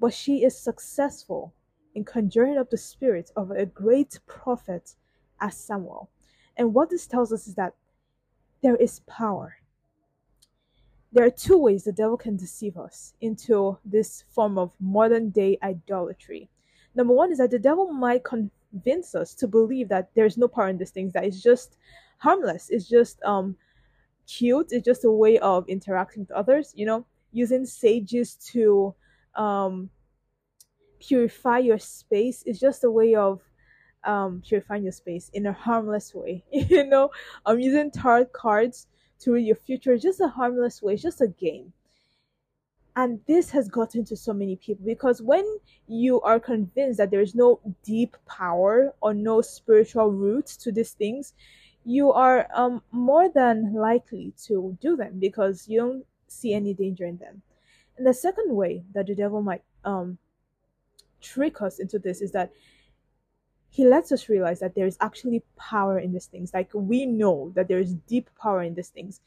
but 0.00 0.14
she 0.14 0.44
is 0.44 0.56
successful 0.56 1.52
in 1.94 2.04
conjuring 2.04 2.56
up 2.56 2.70
the 2.70 2.78
spirit 2.78 3.30
of 3.36 3.50
a 3.50 3.66
great 3.66 4.18
prophet 4.26 4.94
as 5.42 5.54
Samuel. 5.54 6.08
And 6.56 6.72
what 6.72 6.88
this 6.88 7.06
tells 7.06 7.32
us 7.32 7.46
is 7.46 7.54
that 7.56 7.74
there 8.62 8.76
is 8.76 9.00
power. 9.00 9.56
There 11.12 11.26
are 11.26 11.30
two 11.30 11.58
ways 11.58 11.84
the 11.84 11.92
devil 11.92 12.16
can 12.16 12.36
deceive 12.36 12.78
us 12.78 13.12
into 13.20 13.76
this 13.84 14.24
form 14.30 14.56
of 14.56 14.72
modern 14.80 15.28
day 15.28 15.58
idolatry. 15.62 16.48
Number 16.94 17.12
one 17.12 17.30
is 17.30 17.38
that 17.38 17.50
the 17.50 17.58
devil 17.58 17.92
might 17.92 18.22
con- 18.24 18.50
convince 18.72 19.14
us 19.14 19.34
to 19.34 19.46
believe 19.46 19.88
that 19.88 20.10
there's 20.14 20.36
no 20.36 20.48
power 20.48 20.68
in 20.68 20.78
these 20.78 20.90
things 20.90 21.12
that 21.12 21.24
it's 21.24 21.42
just 21.42 21.76
harmless 22.18 22.68
it's 22.70 22.88
just 22.88 23.22
um 23.22 23.56
cute 24.26 24.68
it's 24.70 24.84
just 24.84 25.04
a 25.04 25.10
way 25.10 25.38
of 25.38 25.68
interacting 25.68 26.22
with 26.22 26.30
others 26.32 26.72
you 26.74 26.86
know 26.86 27.04
using 27.32 27.64
sages 27.66 28.34
to 28.36 28.94
um 29.34 29.90
purify 31.00 31.58
your 31.58 31.78
space 31.78 32.42
is 32.44 32.60
just 32.60 32.84
a 32.84 32.90
way 32.90 33.14
of 33.14 33.40
um 34.04 34.42
purifying 34.46 34.82
your 34.82 34.92
space 34.92 35.30
in 35.32 35.46
a 35.46 35.52
harmless 35.52 36.14
way. 36.14 36.44
you 36.52 36.84
know, 36.84 37.10
I'm 37.46 37.60
using 37.60 37.90
tarot 37.90 38.26
cards 38.26 38.86
to 39.20 39.32
read 39.32 39.46
your 39.46 39.56
future, 39.56 39.96
just 39.98 40.20
a 40.20 40.28
harmless 40.28 40.82
way, 40.82 40.94
it's 40.94 41.02
just 41.02 41.20
a 41.20 41.28
game. 41.28 41.72
And 42.94 43.20
this 43.26 43.50
has 43.50 43.68
gotten 43.68 44.04
to 44.06 44.16
so 44.16 44.34
many 44.34 44.56
people 44.56 44.84
because 44.84 45.22
when 45.22 45.44
you 45.88 46.20
are 46.20 46.38
convinced 46.38 46.98
that 46.98 47.10
there 47.10 47.22
is 47.22 47.34
no 47.34 47.60
deep 47.82 48.16
power 48.26 48.94
or 49.00 49.14
no 49.14 49.40
spiritual 49.40 50.12
root 50.12 50.46
to 50.60 50.70
these 50.70 50.90
things, 50.92 51.32
you 51.84 52.12
are 52.12 52.46
um, 52.54 52.82
more 52.90 53.30
than 53.30 53.72
likely 53.72 54.34
to 54.44 54.76
do 54.80 54.96
them 54.96 55.18
because 55.18 55.66
you 55.68 55.80
don't 55.80 56.04
see 56.28 56.52
any 56.52 56.74
danger 56.74 57.06
in 57.06 57.16
them. 57.16 57.42
And 57.96 58.06
the 58.06 58.14
second 58.14 58.54
way 58.54 58.84
that 58.94 59.06
the 59.06 59.14
devil 59.14 59.42
might 59.42 59.62
um, 59.84 60.18
trick 61.20 61.62
us 61.62 61.78
into 61.78 61.98
this 61.98 62.20
is 62.20 62.32
that 62.32 62.52
he 63.70 63.86
lets 63.86 64.12
us 64.12 64.28
realize 64.28 64.60
that 64.60 64.74
there 64.74 64.86
is 64.86 64.98
actually 65.00 65.42
power 65.56 65.98
in 65.98 66.12
these 66.12 66.26
things. 66.26 66.52
Like 66.52 66.68
we 66.74 67.06
know 67.06 67.52
that 67.54 67.68
there 67.68 67.78
is 67.78 67.94
deep 67.94 68.28
power 68.40 68.62
in 68.62 68.74
these 68.74 68.88
things. 68.88 69.20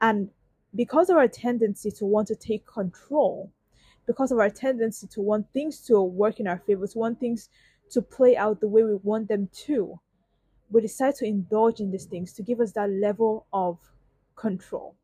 And 0.00 0.30
because 0.74 1.10
of 1.10 1.16
our 1.16 1.28
tendency 1.28 1.90
to 1.92 2.04
want 2.04 2.28
to 2.28 2.36
take 2.36 2.66
control, 2.66 3.52
because 4.06 4.32
of 4.32 4.38
our 4.38 4.50
tendency 4.50 5.06
to 5.08 5.20
want 5.20 5.46
things 5.52 5.80
to 5.86 6.00
work 6.02 6.40
in 6.40 6.46
our 6.46 6.58
favor, 6.58 6.86
to 6.86 6.98
want 6.98 7.20
things 7.20 7.48
to 7.90 8.02
play 8.02 8.36
out 8.36 8.60
the 8.60 8.68
way 8.68 8.82
we 8.82 8.94
want 9.02 9.28
them 9.28 9.48
to, 9.52 9.98
we 10.70 10.80
decide 10.80 11.14
to 11.16 11.24
indulge 11.24 11.80
in 11.80 11.90
these 11.90 12.04
things 12.04 12.32
to 12.34 12.42
give 12.42 12.60
us 12.60 12.72
that 12.72 12.90
level 12.90 13.46
of 13.52 13.78
control. 14.36 14.94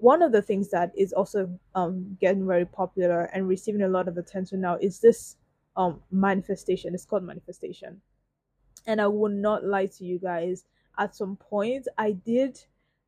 One 0.00 0.22
of 0.22 0.32
the 0.32 0.40
things 0.40 0.70
that 0.70 0.92
is 0.96 1.12
also 1.12 1.58
um, 1.74 2.16
getting 2.20 2.46
very 2.46 2.64
popular 2.64 3.24
and 3.34 3.46
receiving 3.46 3.82
a 3.82 3.88
lot 3.88 4.08
of 4.08 4.16
attention 4.16 4.62
now 4.62 4.76
is 4.76 5.00
this 5.00 5.36
um, 5.76 6.00
manifestation. 6.10 6.94
It's 6.94 7.04
called 7.04 7.24
manifestation. 7.24 8.00
And 8.86 9.00
I 9.00 9.08
will 9.08 9.30
not 9.30 9.64
lie 9.64 9.86
to 9.86 10.04
you 10.04 10.18
guys. 10.18 10.64
At 10.98 11.14
some 11.14 11.36
point, 11.36 11.86
I 11.98 12.12
did 12.12 12.58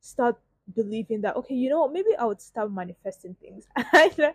start 0.00 0.36
believing 0.74 1.20
that 1.20 1.36
okay 1.36 1.54
you 1.54 1.68
know 1.68 1.80
what 1.80 1.92
maybe 1.92 2.10
i 2.18 2.24
would 2.24 2.40
start 2.40 2.72
manifesting 2.72 3.34
things. 3.40 3.66
Uh, 3.76 4.32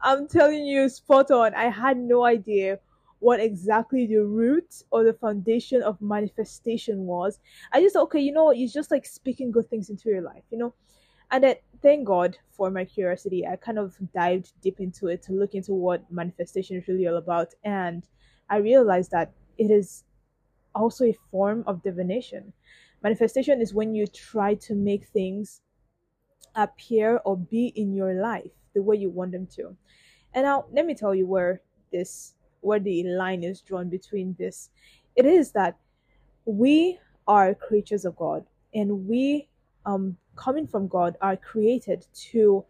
I'm 0.00 0.28
telling 0.28 0.64
you 0.66 0.88
spot 0.88 1.30
on. 1.30 1.54
I 1.54 1.68
had 1.68 1.98
no 1.98 2.24
idea 2.24 2.78
what 3.18 3.40
exactly 3.40 4.06
the 4.06 4.24
root 4.24 4.82
or 4.90 5.04
the 5.04 5.12
foundation 5.12 5.82
of 5.82 6.00
manifestation 6.00 7.06
was. 7.06 7.38
I 7.72 7.80
just 7.80 7.96
okay 7.96 8.20
you 8.20 8.32
know 8.32 8.44
what 8.44 8.56
it's 8.56 8.72
just 8.72 8.90
like 8.90 9.06
speaking 9.06 9.50
good 9.52 9.68
things 9.68 9.90
into 9.90 10.08
your 10.08 10.22
life 10.22 10.44
you 10.50 10.58
know? 10.58 10.74
And 11.30 11.44
then 11.44 11.56
thank 11.82 12.06
god 12.06 12.36
for 12.50 12.70
my 12.70 12.84
curiosity 12.84 13.46
i 13.46 13.56
kind 13.56 13.78
of 13.78 13.96
dived 14.12 14.52
deep 14.62 14.80
into 14.80 15.06
it 15.08 15.22
to 15.24 15.32
look 15.32 15.54
into 15.54 15.72
what 15.74 16.10
manifestation 16.10 16.76
is 16.76 16.88
really 16.88 17.06
all 17.06 17.16
about. 17.16 17.48
And 17.64 18.04
i 18.48 18.56
realized 18.56 19.10
that 19.12 19.32
it 19.58 19.70
is 19.70 20.04
also 20.74 21.04
a 21.04 21.16
form 21.30 21.64
of 21.66 21.82
divination 21.82 22.52
Manifestation 23.02 23.60
is 23.60 23.74
when 23.74 23.94
you 23.94 24.06
try 24.06 24.54
to 24.54 24.74
make 24.74 25.06
things 25.06 25.62
appear 26.54 27.20
or 27.24 27.36
be 27.36 27.68
in 27.76 27.94
your 27.94 28.14
life 28.14 28.50
the 28.74 28.82
way 28.82 28.96
you 28.96 29.10
want 29.10 29.32
them 29.32 29.46
to. 29.46 29.76
And 30.34 30.44
now 30.44 30.66
let 30.72 30.86
me 30.86 30.94
tell 30.94 31.14
you 31.14 31.26
where 31.26 31.62
this 31.92 32.34
where 32.60 32.78
the 32.78 33.04
line 33.04 33.42
is 33.42 33.62
drawn 33.62 33.88
between 33.88 34.36
this. 34.38 34.70
It 35.16 35.24
is 35.24 35.52
that 35.52 35.78
we 36.44 36.98
are 37.26 37.54
creatures 37.54 38.04
of 38.04 38.16
God 38.16 38.44
and 38.74 39.06
we 39.06 39.48
um 39.86 40.16
coming 40.36 40.66
from 40.66 40.88
God 40.88 41.16
are 41.20 41.36
created 41.36 42.06
to 42.30 42.64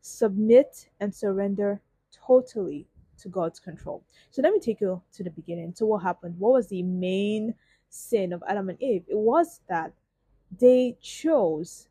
submit 0.00 0.88
and 1.00 1.14
surrender 1.14 1.80
totally 2.12 2.86
to 3.18 3.28
God's 3.28 3.60
control. 3.60 4.02
So 4.30 4.42
let 4.42 4.52
me 4.52 4.60
take 4.60 4.80
you 4.80 5.02
to 5.12 5.24
the 5.24 5.30
beginning. 5.30 5.72
So 5.74 5.86
what 5.86 6.02
happened? 6.02 6.36
What 6.38 6.52
was 6.52 6.68
the 6.68 6.82
main 6.82 7.54
sin 7.88 8.32
of 8.32 8.42
Adam 8.48 8.68
and 8.68 8.80
Eve, 8.82 9.04
it 9.08 9.16
was 9.16 9.60
that 9.68 9.92
they 10.58 10.96
chose 11.00 11.88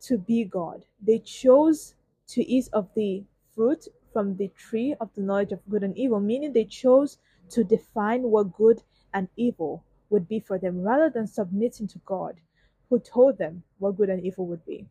to 0.00 0.18
be 0.18 0.44
God. 0.44 0.84
They 1.00 1.18
chose 1.18 1.94
to 2.28 2.42
eat 2.42 2.68
of 2.72 2.88
the 2.94 3.24
fruit 3.54 3.88
from 4.12 4.36
the 4.36 4.48
tree 4.48 4.94
of 5.00 5.10
the 5.14 5.22
knowledge 5.22 5.52
of 5.52 5.60
good 5.68 5.82
and 5.82 5.96
evil, 5.96 6.20
meaning 6.20 6.52
they 6.52 6.64
chose 6.64 7.18
to 7.50 7.64
define 7.64 8.22
what 8.22 8.54
good 8.54 8.82
and 9.14 9.28
evil 9.36 9.84
would 10.10 10.28
be 10.28 10.40
for 10.40 10.58
them 10.58 10.82
rather 10.82 11.10
than 11.10 11.26
submitting 11.26 11.86
to 11.88 11.98
God, 12.04 12.40
who 12.88 12.98
told 12.98 13.38
them 13.38 13.62
what 13.78 13.96
good 13.96 14.10
and 14.10 14.24
evil 14.24 14.46
would 14.46 14.64
be. 14.64 14.86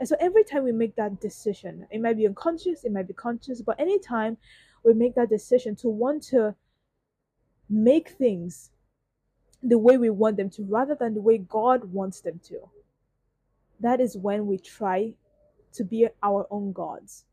And 0.00 0.08
so 0.08 0.16
every 0.20 0.44
time 0.44 0.64
we 0.64 0.72
make 0.72 0.96
that 0.96 1.20
decision, 1.20 1.86
it 1.90 2.00
might 2.00 2.16
be 2.16 2.26
unconscious, 2.26 2.84
it 2.84 2.92
might 2.92 3.08
be 3.08 3.14
conscious, 3.14 3.60
but 3.60 3.78
anytime 3.78 4.36
we 4.84 4.94
make 4.94 5.14
that 5.14 5.28
decision 5.28 5.76
to 5.76 5.88
want 5.88 6.22
to 6.24 6.54
make 7.68 8.10
things 8.10 8.70
the 9.68 9.78
way 9.78 9.98
we 9.98 10.10
want 10.10 10.36
them 10.36 10.50
to 10.50 10.64
rather 10.64 10.94
than 10.94 11.14
the 11.14 11.20
way 11.20 11.38
God 11.38 11.84
wants 11.92 12.20
them 12.20 12.40
to. 12.48 12.60
That 13.80 14.00
is 14.00 14.16
when 14.16 14.46
we 14.46 14.58
try 14.58 15.14
to 15.74 15.84
be 15.84 16.08
our 16.22 16.46
own 16.50 16.72
gods. 16.72 17.24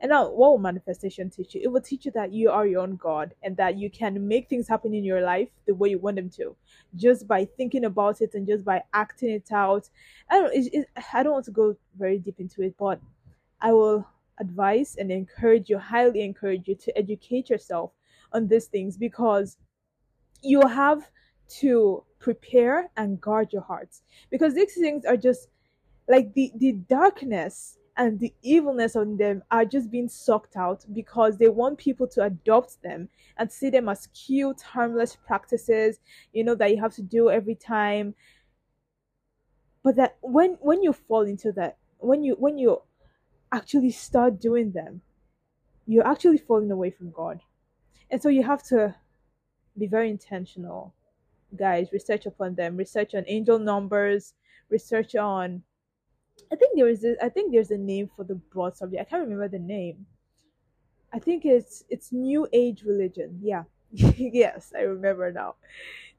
And 0.00 0.10
now, 0.10 0.28
what 0.30 0.50
will 0.50 0.58
manifestation 0.58 1.30
teach 1.30 1.54
you? 1.54 1.60
It 1.62 1.68
will 1.68 1.80
teach 1.80 2.04
you 2.04 2.10
that 2.12 2.32
you 2.32 2.50
are 2.50 2.66
your 2.66 2.82
own 2.82 2.96
God 2.96 3.34
and 3.42 3.56
that 3.56 3.78
you 3.78 3.88
can 3.88 4.26
make 4.26 4.48
things 4.48 4.68
happen 4.68 4.92
in 4.92 5.04
your 5.04 5.22
life 5.22 5.48
the 5.66 5.74
way 5.74 5.90
you 5.90 5.98
want 5.98 6.16
them 6.16 6.28
to, 6.30 6.54
just 6.94 7.26
by 7.26 7.44
thinking 7.44 7.84
about 7.84 8.20
it 8.20 8.34
and 8.34 8.46
just 8.46 8.64
by 8.64 8.82
acting 8.92 9.30
it 9.30 9.50
out. 9.52 9.88
I 10.28 10.40
don't. 10.40 10.52
It, 10.52 10.70
it, 10.72 10.88
I 11.14 11.22
don't 11.22 11.32
want 11.32 11.44
to 11.46 11.50
go 11.50 11.76
very 11.96 12.18
deep 12.18 12.40
into 12.40 12.62
it, 12.62 12.74
but 12.78 13.00
I 13.60 13.72
will 13.72 14.06
advise 14.38 14.96
and 14.96 15.10
encourage 15.10 15.70
you, 15.70 15.78
highly 15.78 16.22
encourage 16.22 16.68
you 16.68 16.74
to 16.74 16.98
educate 16.98 17.48
yourself 17.48 17.92
on 18.32 18.48
these 18.48 18.66
things 18.66 18.98
because 18.98 19.56
you 20.42 20.60
have 20.66 21.08
to 21.48 22.04
prepare 22.18 22.90
and 22.96 23.20
guard 23.20 23.52
your 23.52 23.62
hearts. 23.62 24.02
Because 24.30 24.54
these 24.54 24.74
things 24.74 25.04
are 25.04 25.16
just 25.16 25.48
like 26.08 26.34
the 26.34 26.52
the 26.56 26.72
darkness 26.72 27.78
and 27.96 28.20
the 28.20 28.32
evilness 28.42 28.94
on 28.94 29.16
them 29.16 29.42
are 29.50 29.64
just 29.64 29.90
being 29.90 30.08
sucked 30.08 30.56
out 30.56 30.84
because 30.92 31.38
they 31.38 31.48
want 31.48 31.78
people 31.78 32.06
to 32.06 32.22
adopt 32.22 32.82
them 32.82 33.08
and 33.38 33.50
see 33.50 33.70
them 33.70 33.88
as 33.88 34.08
cute 34.08 34.60
harmless 34.60 35.16
practices 35.16 35.98
you 36.32 36.44
know 36.44 36.54
that 36.54 36.70
you 36.70 36.80
have 36.80 36.94
to 36.94 37.02
do 37.02 37.30
every 37.30 37.54
time. 37.54 38.14
But 39.82 39.96
that 39.96 40.16
when 40.20 40.58
when 40.60 40.82
you 40.82 40.92
fall 40.92 41.22
into 41.22 41.52
that 41.52 41.78
when 41.98 42.22
you 42.24 42.34
when 42.38 42.58
you 42.58 42.82
actually 43.52 43.90
start 43.90 44.40
doing 44.40 44.72
them 44.72 45.00
you're 45.86 46.06
actually 46.06 46.38
falling 46.38 46.70
away 46.70 46.90
from 46.90 47.12
god. 47.12 47.40
And 48.10 48.20
so 48.20 48.28
you 48.28 48.42
have 48.42 48.62
to 48.64 48.96
be 49.78 49.86
very 49.86 50.10
intentional 50.10 50.95
guys 51.56 51.92
research 51.92 52.26
upon 52.26 52.54
them 52.54 52.76
research 52.76 53.14
on 53.14 53.24
angel 53.26 53.58
numbers 53.58 54.34
research 54.68 55.14
on 55.14 55.62
i 56.52 56.56
think 56.56 56.76
there 56.76 56.88
is 56.88 57.04
a, 57.04 57.16
i 57.24 57.28
think 57.28 57.52
there's 57.52 57.70
a 57.70 57.78
name 57.78 58.08
for 58.16 58.24
the 58.24 58.34
broad 58.36 58.76
subject. 58.76 59.00
I 59.00 59.04
can't 59.04 59.22
remember 59.22 59.48
the 59.48 59.58
name. 59.58 60.06
I 61.12 61.18
think 61.18 61.44
it's 61.44 61.84
it's 61.88 62.12
new 62.12 62.46
age 62.52 62.82
religion. 62.82 63.40
Yeah. 63.42 63.64
Yes 63.92 64.72
i 64.76 64.80
remember 64.82 65.32
now. 65.32 65.54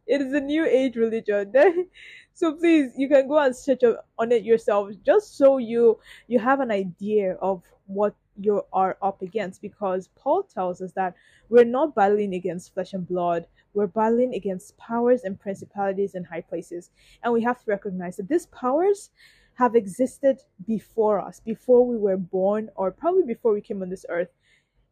It 0.08 0.22
is 0.22 0.34
a 0.34 0.42
new 0.42 0.66
age 0.66 0.96
religion. 0.96 1.54
So 2.34 2.54
please 2.56 2.94
you 2.98 3.10
can 3.10 3.28
go 3.28 3.40
and 3.40 3.56
search 3.56 3.82
on 4.20 4.32
it 4.32 4.44
yourself 4.44 4.92
just 5.06 5.38
so 5.38 5.58
you 5.58 6.00
you 6.28 6.40
have 6.40 6.60
an 6.62 6.72
idea 6.72 7.34
of 7.36 7.64
what 7.88 8.16
you 8.40 8.64
are 8.74 8.98
up 9.02 9.22
against 9.24 9.62
because 9.62 10.10
paul 10.16 10.44
tells 10.44 10.82
us 10.82 10.92
that 10.94 11.16
we're 11.50 11.66
not 11.66 11.96
battling 11.96 12.36
against 12.36 12.74
flesh 12.76 12.94
and 12.94 13.08
blood 13.08 13.48
we're 13.74 13.88
battling 13.88 14.34
against 14.34 14.78
powers 14.78 15.24
and 15.24 15.40
principalities 15.40 16.16
in 16.16 16.24
high 16.24 16.42
places. 16.42 16.90
And 17.24 17.34
we 17.34 17.44
have 17.44 17.60
to 17.60 17.70
recognize 17.72 18.18
that 18.18 18.30
these 18.30 18.48
powers 18.48 19.12
have 19.56 19.76
existed 19.76 20.38
before 20.66 21.20
us, 21.20 21.40
before 21.40 21.86
we 21.86 21.98
were 21.98 22.18
born, 22.18 22.70
or 22.76 22.92
probably 22.92 23.24
before 23.24 23.54
we 23.54 23.62
came 23.62 23.82
on 23.82 23.90
this 23.90 24.06
earth. 24.10 24.30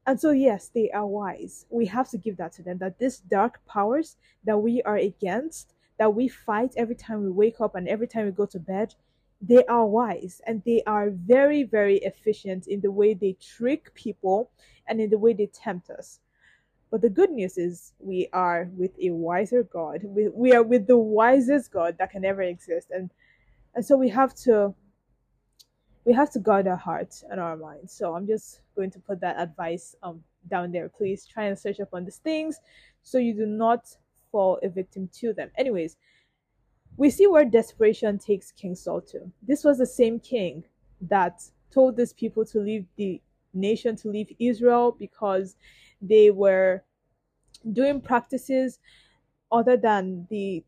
And 0.08 0.20
so, 0.20 0.32
yes, 0.32 0.70
they 0.74 0.90
are 0.92 1.06
wise. 1.06 1.66
We 1.70 1.86
have 1.88 2.10
to 2.10 2.18
give 2.18 2.38
that 2.38 2.54
to 2.54 2.64
them 2.64 2.78
that 2.80 3.00
these 3.00 3.20
dark 3.20 3.66
powers 3.66 4.18
that 4.44 4.58
we 4.58 4.82
are 4.84 4.98
against, 4.98 5.74
that 5.98 6.14
we 6.14 6.28
fight 6.28 6.74
every 6.78 6.96
time 6.96 7.24
we 7.24 7.32
wake 7.32 7.62
up 7.62 7.76
and 7.76 7.88
every 7.88 8.08
time 8.08 8.26
we 8.26 8.32
go 8.32 8.46
to 8.48 8.60
bed, 8.60 8.94
they 9.42 9.64
are 9.66 9.86
wise 9.86 10.42
and 10.48 10.64
they 10.66 10.82
are 10.88 11.10
very, 11.10 11.64
very 11.64 11.98
efficient 11.98 12.68
in 12.68 12.82
the 12.82 12.92
way 12.92 13.14
they 13.14 13.34
trick 13.34 13.94
people 13.94 14.52
and 14.88 15.00
in 15.02 15.10
the 15.10 15.18
way 15.18 15.34
they 15.34 15.48
tempt 15.48 15.90
us. 15.90 16.20
But 16.92 17.02
the 17.02 17.10
good 17.10 17.32
news 17.32 17.58
is 17.58 17.94
we 18.00 18.30
are 18.32 18.70
with 18.78 18.92
a 19.02 19.10
wiser 19.10 19.64
God. 19.64 20.02
We, 20.04 20.30
we 20.30 20.54
are 20.54 20.64
with 20.64 20.88
the 20.88 20.98
wisest 20.98 21.72
God 21.72 21.98
that 22.00 22.12
can 22.12 22.24
ever 22.24 22.42
exist. 22.42 22.92
And 22.92 23.12
and 23.74 23.86
so 23.86 23.98
we 23.98 24.10
have 24.10 24.34
to 24.44 24.74
we 26.06 26.14
have 26.14 26.32
to 26.32 26.40
guard 26.40 26.68
our 26.68 26.78
hearts 26.78 27.24
and 27.30 27.40
our 27.40 27.58
minds. 27.58 27.92
So 27.92 28.16
I'm 28.16 28.28
just 28.28 28.62
going 28.76 28.92
to 28.92 29.00
put 29.00 29.20
that 29.22 29.38
advice 29.40 29.96
um 30.04 30.24
down 30.48 30.72
there. 30.72 30.90
Please 30.90 31.26
try 31.26 31.46
and 31.46 31.58
search 31.58 31.80
up 31.80 31.90
on 31.94 32.06
these 32.06 32.18
things 32.18 32.60
so 33.04 33.18
you 33.18 33.34
do 33.34 33.46
not 33.46 33.86
fall 34.32 34.60
a 34.64 34.70
victim 34.70 35.10
to 35.20 35.34
them. 35.34 35.50
Anyways, 35.58 35.98
we 36.98 37.10
see 37.10 37.28
where 37.28 37.46
desperation 37.46 38.18
takes 38.18 38.52
King 38.52 38.76
Saul 38.76 39.02
to. 39.02 39.32
This 39.42 39.64
was 39.64 39.78
the 39.78 39.86
same 39.86 40.20
king 40.20 40.64
that 41.02 41.44
told 41.72 41.98
these 41.98 42.14
people 42.14 42.46
to 42.46 42.60
leave 42.60 42.86
the 42.96 43.22
nation, 43.54 43.96
to 43.98 44.10
leave 44.10 44.32
Israel 44.40 44.96
because 44.98 45.56
they 46.08 46.32
were 46.32 46.84
doing 47.72 48.02
practices 48.02 48.80
other 49.52 49.78
than 49.78 50.28
the 50.30 50.64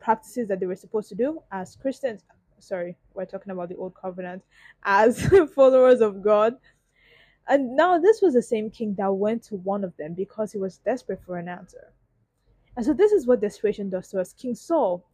practices 0.00 0.48
that 0.48 0.60
they 0.60 0.66
were 0.66 0.76
supposed 0.76 1.08
to 1.08 1.14
do 1.14 1.42
as 1.50 1.76
Christians. 1.76 2.24
Sorry, 2.58 2.96
we're 3.14 3.24
talking 3.26 3.52
about 3.52 3.68
the 3.68 3.76
old 3.76 3.94
covenant 3.94 4.42
as 4.84 5.26
followers 5.54 6.00
of 6.00 6.22
God. 6.22 6.56
And 7.46 7.76
now 7.76 7.98
this 7.98 8.22
was 8.22 8.34
the 8.34 8.42
same 8.42 8.70
king 8.70 8.94
that 8.96 9.12
went 9.12 9.42
to 9.44 9.56
one 9.56 9.84
of 9.84 9.96
them 9.96 10.14
because 10.14 10.52
he 10.52 10.58
was 10.58 10.78
desperate 10.78 11.20
for 11.26 11.36
an 11.36 11.48
answer. 11.48 11.92
And 12.76 12.84
so 12.84 12.92
this 12.92 13.12
is 13.12 13.26
what 13.26 13.40
desperation 13.40 13.90
does 13.90 14.08
to 14.08 14.20
us. 14.20 14.32
King 14.32 14.54
Saul 14.54 15.04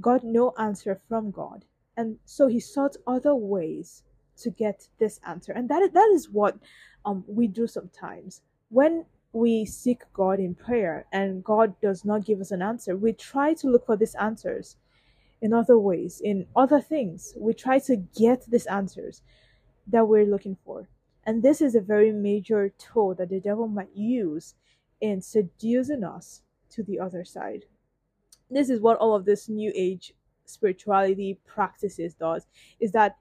got 0.00 0.24
no 0.24 0.54
answer 0.58 1.00
from 1.08 1.30
God. 1.30 1.64
And 1.96 2.16
so 2.24 2.48
he 2.48 2.58
sought 2.58 2.96
other 3.06 3.34
ways 3.34 4.02
to 4.38 4.50
get 4.50 4.88
this 4.98 5.20
answer. 5.26 5.52
And 5.52 5.68
that 5.68 5.92
that 5.92 6.10
is 6.12 6.28
what 6.28 6.58
um, 7.04 7.24
we 7.26 7.46
do 7.46 7.66
sometimes. 7.66 8.42
When 8.68 9.04
we 9.32 9.64
seek 9.64 10.02
God 10.12 10.38
in 10.38 10.54
prayer 10.54 11.06
and 11.12 11.42
God 11.42 11.74
does 11.80 12.04
not 12.04 12.24
give 12.24 12.40
us 12.40 12.50
an 12.50 12.62
answer, 12.62 12.96
we 12.96 13.12
try 13.12 13.54
to 13.54 13.68
look 13.68 13.86
for 13.86 13.96
these 13.96 14.14
answers 14.14 14.76
in 15.42 15.52
other 15.52 15.78
ways, 15.78 16.20
in 16.24 16.46
other 16.56 16.80
things. 16.80 17.34
We 17.36 17.52
try 17.52 17.78
to 17.80 17.96
get 17.96 18.46
these 18.46 18.66
answers 18.66 19.22
that 19.88 20.06
we're 20.06 20.26
looking 20.26 20.56
for. 20.64 20.88
And 21.26 21.42
this 21.42 21.60
is 21.60 21.74
a 21.74 21.80
very 21.80 22.12
major 22.12 22.70
tool 22.78 23.14
that 23.14 23.30
the 23.30 23.40
devil 23.40 23.66
might 23.66 23.94
use 23.94 24.54
in 25.00 25.20
seducing 25.20 26.04
us 26.04 26.42
to 26.70 26.82
the 26.82 27.00
other 27.00 27.24
side. 27.24 27.64
This 28.50 28.70
is 28.70 28.80
what 28.80 28.98
all 28.98 29.14
of 29.14 29.24
this 29.24 29.48
new 29.48 29.72
age 29.74 30.14
spirituality 30.44 31.38
practices 31.46 32.14
does 32.14 32.46
is 32.78 32.92
that 32.92 33.16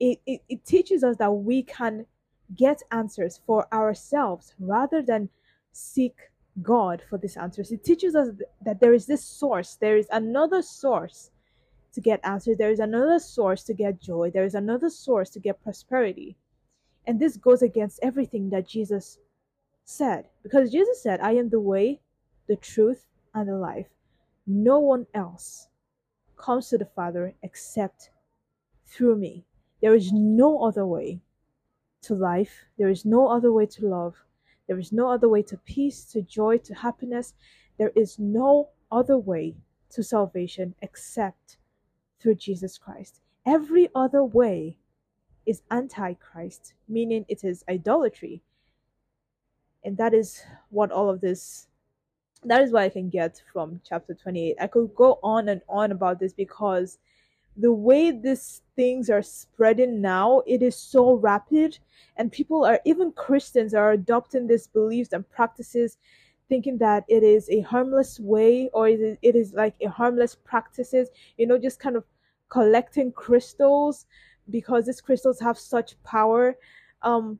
it, 0.00 0.18
it, 0.26 0.42
it 0.48 0.64
teaches 0.64 1.04
us 1.04 1.16
that 1.18 1.30
we 1.30 1.62
can 1.62 2.06
get 2.56 2.82
answers 2.90 3.40
for 3.46 3.66
ourselves 3.72 4.54
rather 4.58 5.02
than 5.02 5.28
seek 5.72 6.14
God 6.60 7.02
for 7.08 7.18
these 7.18 7.36
answers. 7.36 7.72
It 7.72 7.84
teaches 7.84 8.14
us 8.14 8.28
that 8.64 8.80
there 8.80 8.92
is 8.92 9.06
this 9.06 9.24
source, 9.24 9.76
there 9.80 9.96
is 9.96 10.08
another 10.10 10.62
source 10.62 11.30
to 11.94 12.00
get 12.00 12.20
answers, 12.24 12.58
there 12.58 12.70
is 12.70 12.80
another 12.80 13.18
source 13.18 13.62
to 13.64 13.74
get 13.74 14.00
joy, 14.00 14.30
there 14.32 14.44
is 14.44 14.54
another 14.54 14.90
source 14.90 15.30
to 15.30 15.40
get 15.40 15.62
prosperity. 15.62 16.36
And 17.06 17.18
this 17.18 17.36
goes 17.36 17.62
against 17.62 18.00
everything 18.02 18.50
that 18.50 18.68
Jesus 18.68 19.18
said. 19.84 20.26
Because 20.42 20.70
Jesus 20.70 21.02
said, 21.02 21.20
I 21.20 21.32
am 21.32 21.48
the 21.48 21.60
way, 21.60 22.00
the 22.48 22.56
truth, 22.56 23.06
and 23.34 23.48
the 23.48 23.56
life. 23.56 23.88
No 24.46 24.78
one 24.78 25.06
else 25.14 25.68
comes 26.36 26.68
to 26.68 26.78
the 26.78 26.86
Father 26.86 27.34
except 27.42 28.10
through 28.86 29.16
me. 29.16 29.44
There 29.80 29.94
is 29.94 30.12
no 30.12 30.62
other 30.64 30.86
way 30.86 31.20
to 32.02 32.14
life. 32.14 32.64
There 32.78 32.88
is 32.88 33.04
no 33.04 33.28
other 33.28 33.52
way 33.52 33.66
to 33.66 33.86
love. 33.86 34.14
There 34.66 34.78
is 34.78 34.92
no 34.92 35.10
other 35.10 35.28
way 35.28 35.42
to 35.42 35.56
peace, 35.56 36.04
to 36.12 36.22
joy, 36.22 36.58
to 36.58 36.74
happiness. 36.74 37.34
There 37.78 37.92
is 37.94 38.18
no 38.18 38.68
other 38.90 39.18
way 39.18 39.56
to 39.90 40.02
salvation 40.02 40.74
except 40.82 41.58
through 42.20 42.36
Jesus 42.36 42.78
Christ. 42.78 43.20
Every 43.44 43.88
other 43.94 44.22
way 44.22 44.76
is 45.44 45.62
antichrist, 45.70 46.74
meaning 46.88 47.24
it 47.28 47.42
is 47.42 47.64
idolatry. 47.68 48.42
And 49.84 49.96
that 49.96 50.14
is 50.14 50.42
what 50.70 50.92
all 50.92 51.10
of 51.10 51.20
this 51.20 51.66
that 52.44 52.62
is 52.62 52.72
what 52.72 52.82
I 52.82 52.88
can 52.88 53.08
get 53.08 53.40
from 53.52 53.80
chapter 53.88 54.14
28. 54.14 54.56
I 54.60 54.66
could 54.66 54.94
go 54.96 55.20
on 55.22 55.48
and 55.48 55.60
on 55.68 55.92
about 55.92 56.18
this 56.18 56.32
because 56.32 56.98
the 57.56 57.72
way 57.72 58.10
these 58.10 58.62
things 58.76 59.10
are 59.10 59.22
spreading 59.22 60.00
now, 60.00 60.42
it 60.46 60.62
is 60.62 60.76
so 60.76 61.14
rapid, 61.14 61.78
and 62.16 62.32
people 62.32 62.64
are 62.64 62.80
even 62.84 63.12
Christians 63.12 63.74
are 63.74 63.92
adopting 63.92 64.46
these 64.46 64.66
beliefs 64.66 65.12
and 65.12 65.28
practices, 65.28 65.98
thinking 66.48 66.78
that 66.78 67.04
it 67.08 67.22
is 67.22 67.48
a 67.50 67.60
harmless 67.60 68.18
way 68.20 68.68
or 68.72 68.88
it 68.88 69.18
is 69.22 69.52
like 69.52 69.74
a 69.80 69.88
harmless 69.90 70.34
practices. 70.34 71.08
You 71.36 71.46
know, 71.46 71.58
just 71.58 71.80
kind 71.80 71.96
of 71.96 72.04
collecting 72.48 73.12
crystals 73.12 74.06
because 74.50 74.86
these 74.86 75.00
crystals 75.00 75.40
have 75.40 75.58
such 75.58 76.00
power 76.02 76.56
um 77.02 77.38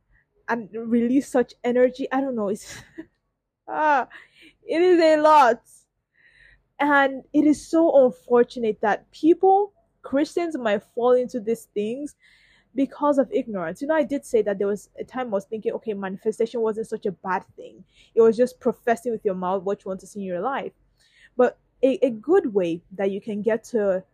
and 0.48 0.68
release 0.72 1.28
such 1.28 1.54
energy 1.64 2.08
i 2.12 2.20
don't 2.20 2.34
know 2.36 2.48
it's 2.48 2.76
ah 3.68 4.08
it 4.66 4.82
is 4.82 5.00
a 5.00 5.16
lot 5.20 5.62
and 6.78 7.22
it 7.32 7.44
is 7.46 7.64
so 7.66 8.06
unfortunate 8.06 8.80
that 8.80 9.10
people 9.12 9.72
christians 10.02 10.56
might 10.56 10.82
fall 10.94 11.12
into 11.12 11.40
these 11.40 11.68
things 11.74 12.14
because 12.74 13.18
of 13.18 13.30
ignorance. 13.32 13.82
You 13.82 13.88
know 13.88 13.94
i 13.94 14.02
did 14.02 14.24
say 14.24 14.42
that 14.42 14.58
there 14.58 14.66
was 14.66 14.88
a 14.98 15.04
time 15.04 15.28
i 15.28 15.30
was 15.30 15.44
thinking 15.44 15.72
okay 15.72 15.94
manifestation 15.94 16.60
wasn't 16.60 16.88
such 16.88 17.06
a 17.06 17.12
bad 17.12 17.44
thing. 17.56 17.84
It 18.14 18.20
was 18.20 18.36
just 18.36 18.60
professing 18.60 19.12
with 19.12 19.24
your 19.24 19.34
mouth 19.34 19.62
what 19.62 19.84
you 19.84 19.88
want 19.88 20.00
to 20.00 20.06
see 20.06 20.20
in 20.20 20.26
your 20.26 20.40
life. 20.40 20.72
But 21.36 21.58
a, 21.82 21.98
a 22.04 22.10
good 22.10 22.54
way 22.54 22.82
that 22.92 23.10
you 23.10 23.20
can 23.20 23.42
get 23.42 23.64
to 23.64 24.04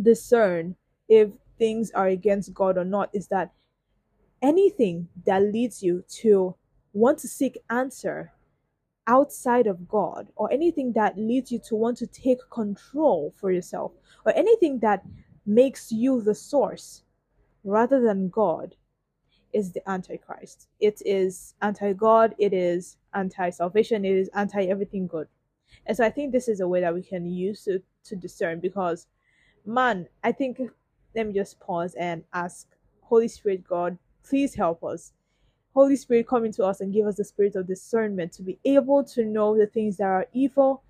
discern 0.00 0.76
if 1.08 1.30
things 1.58 1.90
are 1.92 2.08
against 2.08 2.54
God 2.54 2.76
or 2.76 2.84
not 2.84 3.10
is 3.12 3.28
that 3.28 3.52
anything 4.42 5.08
that 5.24 5.42
leads 5.42 5.82
you 5.82 6.04
to 6.08 6.54
want 6.92 7.18
to 7.18 7.28
seek 7.28 7.58
answer 7.70 8.32
outside 9.06 9.66
of 9.66 9.88
God 9.88 10.28
or 10.36 10.52
anything 10.52 10.92
that 10.92 11.16
leads 11.16 11.52
you 11.52 11.60
to 11.68 11.76
want 11.76 11.98
to 11.98 12.06
take 12.06 12.38
control 12.50 13.32
for 13.36 13.50
yourself 13.50 13.92
or 14.24 14.32
anything 14.36 14.78
that 14.80 15.04
makes 15.44 15.92
you 15.92 16.20
the 16.20 16.34
source 16.34 17.02
rather 17.64 18.00
than 18.00 18.28
God 18.28 18.74
is 19.52 19.72
the 19.72 19.88
antichrist. 19.88 20.68
It 20.80 21.00
is 21.04 21.54
anti-God, 21.62 22.34
it 22.38 22.52
is 22.52 22.96
anti-salvation, 23.14 24.04
it 24.04 24.16
is 24.16 24.28
anti 24.34 24.64
everything 24.64 25.06
good. 25.06 25.28
And 25.86 25.96
so 25.96 26.04
I 26.04 26.10
think 26.10 26.32
this 26.32 26.48
is 26.48 26.60
a 26.60 26.68
way 26.68 26.80
that 26.80 26.94
we 26.94 27.02
can 27.02 27.26
use 27.26 27.64
to, 27.64 27.80
to 28.04 28.16
discern 28.16 28.60
because 28.60 29.06
man, 29.64 30.08
I 30.22 30.32
think 30.32 30.60
let 31.14 31.26
me 31.26 31.32
just 31.32 31.58
pause 31.60 31.94
and 31.94 32.24
ask 32.32 32.68
Holy 33.02 33.28
Spirit 33.28 33.64
God, 33.64 33.98
please 34.28 34.54
help 34.54 34.84
us. 34.84 35.12
Holy 35.76 35.94
Spirit, 35.94 36.26
come 36.26 36.46
into 36.46 36.64
us 36.64 36.80
and 36.80 36.90
give 36.90 37.06
us 37.06 37.16
the 37.16 37.24
spirit 37.24 37.54
of 37.54 37.66
discernment 37.66 38.32
to 38.32 38.42
be 38.42 38.58
able 38.64 39.04
to 39.04 39.26
know 39.26 39.54
the 39.54 39.66
things 39.66 39.98
that 39.98 40.06
are 40.06 40.26
evil 40.32 40.82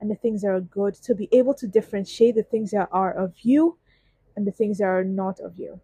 and 0.00 0.08
the 0.08 0.14
things 0.14 0.42
that 0.42 0.48
are 0.50 0.60
good, 0.60 0.94
to 0.94 1.12
be 1.12 1.28
able 1.32 1.52
to 1.54 1.66
differentiate 1.66 2.36
the 2.36 2.44
things 2.44 2.70
that 2.70 2.88
are 2.92 3.12
of 3.12 3.32
you 3.42 3.76
and 4.36 4.46
the 4.46 4.52
things 4.52 4.78
that 4.78 4.84
are 4.84 5.02
not 5.02 5.40
of 5.40 5.58
you. 5.58 5.80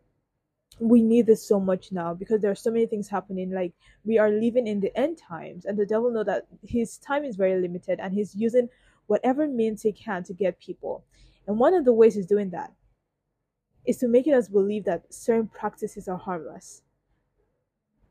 We 0.78 1.02
need 1.02 1.26
this 1.26 1.44
so 1.44 1.58
much 1.58 1.90
now 1.90 2.14
because 2.14 2.42
there 2.42 2.50
are 2.52 2.54
so 2.54 2.70
many 2.70 2.86
things 2.86 3.08
happening. 3.08 3.50
Like 3.50 3.72
we 4.04 4.20
are 4.20 4.30
living 4.30 4.68
in 4.68 4.78
the 4.78 4.96
end 4.96 5.18
times, 5.18 5.64
and 5.64 5.76
the 5.76 5.84
devil 5.84 6.12
know 6.12 6.22
that 6.22 6.46
his 6.62 6.96
time 6.98 7.24
is 7.24 7.34
very 7.34 7.60
limited, 7.60 7.98
and 7.98 8.14
he's 8.14 8.36
using 8.36 8.68
whatever 9.08 9.48
means 9.48 9.82
he 9.82 9.90
can 9.90 10.22
to 10.22 10.32
get 10.32 10.60
people. 10.60 11.02
And 11.48 11.58
one 11.58 11.74
of 11.74 11.84
the 11.84 11.92
ways 11.92 12.14
he's 12.14 12.26
doing 12.26 12.50
that 12.50 12.72
is 13.84 13.96
to 13.96 14.06
making 14.06 14.34
us 14.34 14.46
believe 14.46 14.84
that 14.84 15.12
certain 15.12 15.48
practices 15.48 16.06
are 16.06 16.18
harmless. 16.18 16.83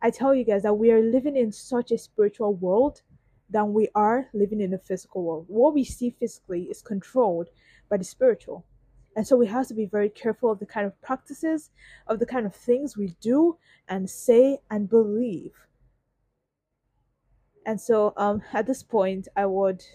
I 0.04 0.10
tell 0.10 0.36
you 0.36 0.44
guys 0.44 0.64
that 0.64 0.74
we 0.74 0.92
are 0.92 1.02
living 1.02 1.38
in 1.38 1.54
such 1.54 1.92
a 1.92 1.98
spiritual 1.98 2.56
world 2.56 3.02
than 3.50 3.74
we 3.74 3.88
are 3.96 4.28
living 4.34 4.60
in 4.60 4.74
a 4.74 4.78
physical 4.78 5.24
world. 5.24 5.46
What 5.48 5.74
we 5.74 5.86
see 5.86 6.10
physically 6.10 6.64
is 6.64 6.82
controlled 6.82 7.48
by 7.90 7.96
the 7.96 8.04
spiritual. 8.04 8.66
And 9.16 9.26
so 9.26 9.38
we 9.38 9.48
have 9.48 9.68
to 9.68 9.74
be 9.74 9.86
very 9.86 10.10
careful 10.10 10.52
of 10.52 10.60
the 10.60 10.66
kind 10.66 10.86
of 10.86 11.02
practices, 11.02 11.70
of 12.06 12.20
the 12.20 12.26
kind 12.26 12.46
of 12.46 12.54
things 12.54 12.98
we 12.98 13.16
do 13.22 13.58
and 13.88 14.10
say 14.10 14.60
and 14.70 14.90
believe. 14.90 15.54
And 17.66 17.80
so 17.80 18.14
um, 18.18 18.42
at 18.52 18.68
this 18.68 18.84
point, 18.84 19.30
I 19.38 19.46
would 19.46 19.86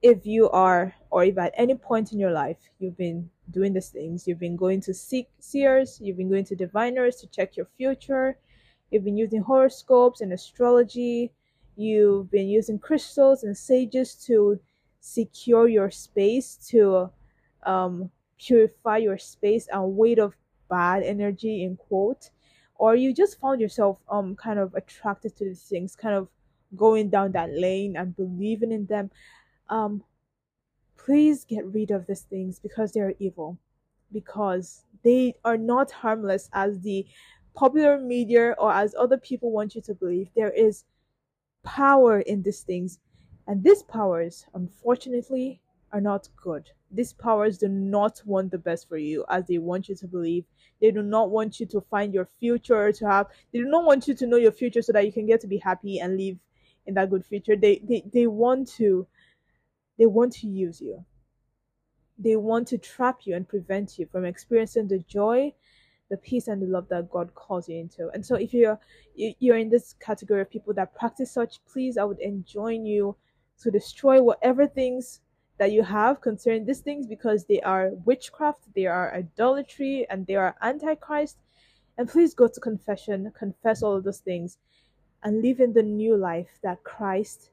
if 0.00 0.24
you 0.24 0.48
are 0.50 0.94
or 1.10 1.24
if 1.24 1.36
at 1.36 1.52
any 1.56 1.74
point 1.74 2.12
in 2.12 2.20
your 2.20 2.30
life 2.30 2.70
you've 2.78 2.96
been 2.96 3.30
doing 3.50 3.72
these 3.72 3.88
things. 3.88 4.26
You've 4.26 4.38
been 4.38 4.56
going 4.56 4.80
to 4.82 4.94
seek 4.94 5.28
seers 5.40 6.00
you've 6.02 6.16
been 6.16 6.28
going 6.28 6.44
to 6.44 6.56
diviners 6.56 7.16
to 7.16 7.26
check 7.26 7.56
your 7.56 7.66
future. 7.76 8.38
You've 8.90 9.04
been 9.04 9.16
using 9.16 9.42
horoscopes 9.42 10.20
and 10.20 10.32
astrology. 10.32 11.32
You've 11.76 12.30
been 12.30 12.48
using 12.48 12.78
crystals 12.78 13.44
and 13.44 13.56
sages 13.56 14.14
to 14.26 14.58
secure 15.00 15.68
your 15.68 15.90
space 15.90 16.56
to 16.68 17.10
um, 17.64 18.10
purify 18.38 18.98
your 18.98 19.18
space 19.18 19.68
and 19.72 19.96
weight 19.96 20.18
of 20.18 20.34
bad 20.68 21.02
energy 21.02 21.64
in 21.64 21.76
quote. 21.76 22.30
Or 22.76 22.94
you 22.94 23.12
just 23.12 23.40
found 23.40 23.60
yourself 23.60 23.98
um 24.08 24.36
kind 24.36 24.58
of 24.58 24.74
attracted 24.74 25.36
to 25.36 25.44
these 25.44 25.62
things 25.62 25.96
kind 25.96 26.14
of 26.14 26.28
going 26.76 27.08
down 27.10 27.32
that 27.32 27.52
lane 27.52 27.96
and 27.96 28.16
believing 28.16 28.72
in 28.72 28.86
them. 28.86 29.10
Um, 29.68 30.02
please 31.08 31.42
get 31.44 31.64
rid 31.72 31.90
of 31.90 32.06
these 32.06 32.20
things 32.20 32.58
because 32.58 32.92
they 32.92 33.00
are 33.00 33.14
evil, 33.18 33.56
because 34.12 34.84
they 35.02 35.34
are 35.42 35.56
not 35.56 35.90
harmless 35.90 36.50
as 36.52 36.80
the 36.80 37.06
popular 37.54 37.98
media 37.98 38.54
or 38.58 38.70
as 38.70 38.94
other 38.94 39.16
people 39.16 39.50
want 39.50 39.74
you 39.74 39.80
to 39.80 39.94
believe. 39.94 40.28
There 40.36 40.50
is 40.50 40.84
power 41.62 42.20
in 42.20 42.42
these 42.42 42.60
things, 42.60 42.98
and 43.46 43.64
these 43.64 43.82
powers, 43.82 44.44
unfortunately, 44.52 45.62
are 45.92 46.00
not 46.02 46.28
good. 46.36 46.68
These 46.90 47.14
powers 47.14 47.56
do 47.56 47.68
not 47.68 48.20
want 48.26 48.50
the 48.50 48.58
best 48.58 48.86
for 48.86 48.98
you 48.98 49.24
as 49.30 49.46
they 49.46 49.56
want 49.56 49.88
you 49.88 49.94
to 49.94 50.06
believe. 50.06 50.44
They 50.78 50.90
do 50.90 51.00
not 51.00 51.30
want 51.30 51.58
you 51.58 51.64
to 51.68 51.80
find 51.80 52.12
your 52.12 52.26
future 52.26 52.92
to 52.92 53.06
have, 53.06 53.28
they 53.50 53.60
do 53.60 53.64
not 53.64 53.86
want 53.86 54.08
you 54.08 54.14
to 54.14 54.26
know 54.26 54.36
your 54.36 54.52
future 54.52 54.82
so 54.82 54.92
that 54.92 55.06
you 55.06 55.12
can 55.12 55.24
get 55.24 55.40
to 55.40 55.46
be 55.46 55.56
happy 55.56 56.00
and 56.00 56.18
live 56.18 56.36
in 56.84 56.92
that 56.94 57.08
good 57.08 57.24
future. 57.24 57.56
They 57.56 57.80
they, 57.88 58.04
they 58.12 58.26
want 58.26 58.68
to 58.72 59.06
they 59.98 60.06
want 60.06 60.32
to 60.34 60.46
use 60.46 60.80
you. 60.80 61.04
They 62.18 62.36
want 62.36 62.68
to 62.68 62.78
trap 62.78 63.20
you 63.24 63.36
and 63.36 63.48
prevent 63.48 63.98
you 63.98 64.06
from 64.06 64.24
experiencing 64.24 64.88
the 64.88 64.98
joy, 65.00 65.52
the 66.10 66.16
peace 66.16 66.48
and 66.48 66.62
the 66.62 66.66
love 66.66 66.88
that 66.88 67.10
God 67.10 67.34
calls 67.34 67.68
you 67.68 67.78
into. 67.78 68.08
And 68.10 68.24
so 68.24 68.36
if 68.36 68.52
you're 68.54 68.78
you're 69.14 69.58
in 69.58 69.68
this 69.68 69.94
category 70.00 70.40
of 70.40 70.50
people 70.50 70.72
that 70.74 70.94
practice 70.94 71.30
such, 71.30 71.60
please 71.70 71.98
I 71.98 72.04
would 72.04 72.20
enjoin 72.20 72.86
you 72.86 73.16
to 73.60 73.70
destroy 73.70 74.22
whatever 74.22 74.66
things 74.66 75.20
that 75.58 75.72
you 75.72 75.82
have 75.82 76.20
concerning 76.20 76.64
these 76.64 76.80
things 76.80 77.06
because 77.06 77.44
they 77.44 77.60
are 77.62 77.90
witchcraft, 78.04 78.72
they 78.74 78.86
are 78.86 79.12
idolatry, 79.14 80.06
and 80.08 80.26
they 80.26 80.36
are 80.36 80.56
antichrist. 80.62 81.38
And 81.98 82.08
please 82.08 82.32
go 82.32 82.46
to 82.46 82.60
confession, 82.60 83.32
confess 83.36 83.82
all 83.82 83.96
of 83.96 84.04
those 84.04 84.20
things, 84.20 84.58
and 85.24 85.42
live 85.42 85.58
in 85.58 85.72
the 85.72 85.82
new 85.82 86.16
life 86.16 86.60
that 86.62 86.84
Christ 86.84 87.50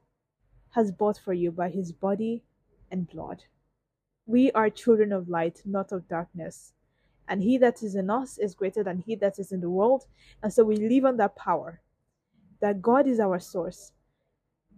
has 0.76 0.92
bought 0.92 1.18
for 1.18 1.32
you 1.32 1.50
by 1.50 1.70
his 1.70 1.90
body 1.90 2.42
and 2.90 3.08
blood. 3.08 3.42
We 4.26 4.52
are 4.52 4.68
children 4.68 5.10
of 5.10 5.26
light, 5.26 5.62
not 5.64 5.90
of 5.90 6.06
darkness. 6.06 6.74
And 7.26 7.42
he 7.42 7.56
that 7.58 7.82
is 7.82 7.94
in 7.94 8.10
us 8.10 8.36
is 8.36 8.54
greater 8.54 8.84
than 8.84 8.98
he 8.98 9.14
that 9.16 9.38
is 9.38 9.52
in 9.52 9.60
the 9.62 9.70
world. 9.70 10.04
And 10.42 10.52
so 10.52 10.64
we 10.64 10.76
live 10.76 11.06
on 11.06 11.16
that 11.16 11.34
power 11.34 11.80
that 12.60 12.82
God 12.82 13.06
is 13.06 13.18
our 13.18 13.38
source. 13.38 13.92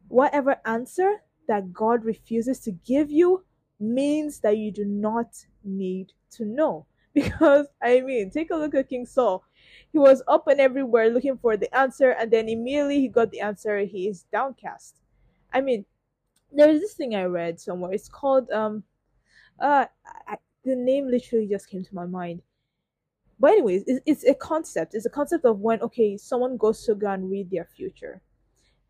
Whatever 0.06 0.60
answer 0.64 1.16
that 1.48 1.72
God 1.72 2.04
refuses 2.04 2.60
to 2.60 2.70
give 2.70 3.10
you 3.10 3.44
means 3.80 4.38
that 4.40 4.56
you 4.56 4.70
do 4.70 4.84
not 4.84 5.46
need 5.64 6.12
to 6.32 6.44
know. 6.44 6.86
Because, 7.14 7.66
I 7.82 8.02
mean, 8.02 8.30
take 8.30 8.50
a 8.52 8.54
look 8.54 8.76
at 8.76 8.88
King 8.88 9.04
Saul. 9.04 9.42
He 9.90 9.98
was 9.98 10.22
up 10.28 10.46
and 10.46 10.60
everywhere 10.60 11.10
looking 11.10 11.36
for 11.36 11.56
the 11.56 11.74
answer, 11.76 12.10
and 12.10 12.30
then 12.30 12.48
immediately 12.48 13.00
he 13.00 13.08
got 13.08 13.32
the 13.32 13.40
answer. 13.40 13.80
He 13.80 14.06
is 14.06 14.22
downcast. 14.30 14.94
I 15.52 15.60
mean, 15.60 15.84
there's 16.52 16.80
this 16.80 16.94
thing 16.94 17.14
I 17.14 17.24
read 17.24 17.60
somewhere. 17.60 17.92
It's 17.92 18.08
called, 18.08 18.50
um, 18.50 18.82
uh, 19.60 19.86
I, 20.26 20.36
the 20.64 20.76
name 20.76 21.10
literally 21.10 21.46
just 21.46 21.68
came 21.68 21.84
to 21.84 21.94
my 21.94 22.06
mind. 22.06 22.42
But, 23.40 23.52
anyways, 23.52 23.84
it's, 23.86 24.00
it's 24.06 24.24
a 24.24 24.34
concept. 24.34 24.94
It's 24.94 25.06
a 25.06 25.10
concept 25.10 25.44
of 25.44 25.60
when, 25.60 25.80
okay, 25.80 26.16
someone 26.16 26.56
goes 26.56 26.84
to 26.84 26.94
go 26.94 27.08
and 27.10 27.30
read 27.30 27.50
their 27.50 27.64
future. 27.64 28.20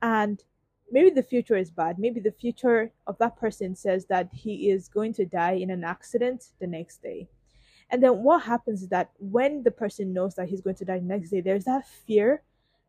And 0.01 0.43
maybe 0.91 1.11
the 1.11 1.23
future 1.23 1.57
is 1.57 1.71
bad. 1.71 1.99
Maybe 1.99 2.21
the 2.21 2.33
future 2.33 2.93
of 3.07 3.19
that 3.19 3.37
person 3.37 3.75
says 3.75 4.07
that 4.07 4.31
he 4.33 4.71
is 4.71 4.89
going 4.89 5.13
to 5.15 5.27
die 5.27 5.53
in 5.53 5.71
an 5.71 5.85
accident 5.85 6.47
the 6.61 6.67
next 6.67 7.03
day. 7.03 7.29
And 7.91 8.03
then 8.03 8.23
what 8.23 8.43
happens 8.43 8.83
is 8.83 8.89
that 8.89 9.11
when 9.19 9.63
the 9.63 9.71
person 9.71 10.13
knows 10.13 10.35
that 10.37 10.49
he's 10.49 10.61
going 10.61 10.77
to 10.77 10.85
die 10.85 10.99
the 10.99 11.05
next 11.05 11.31
day, 11.31 11.41
there's 11.41 11.65
that 11.65 11.87
fear 11.87 12.43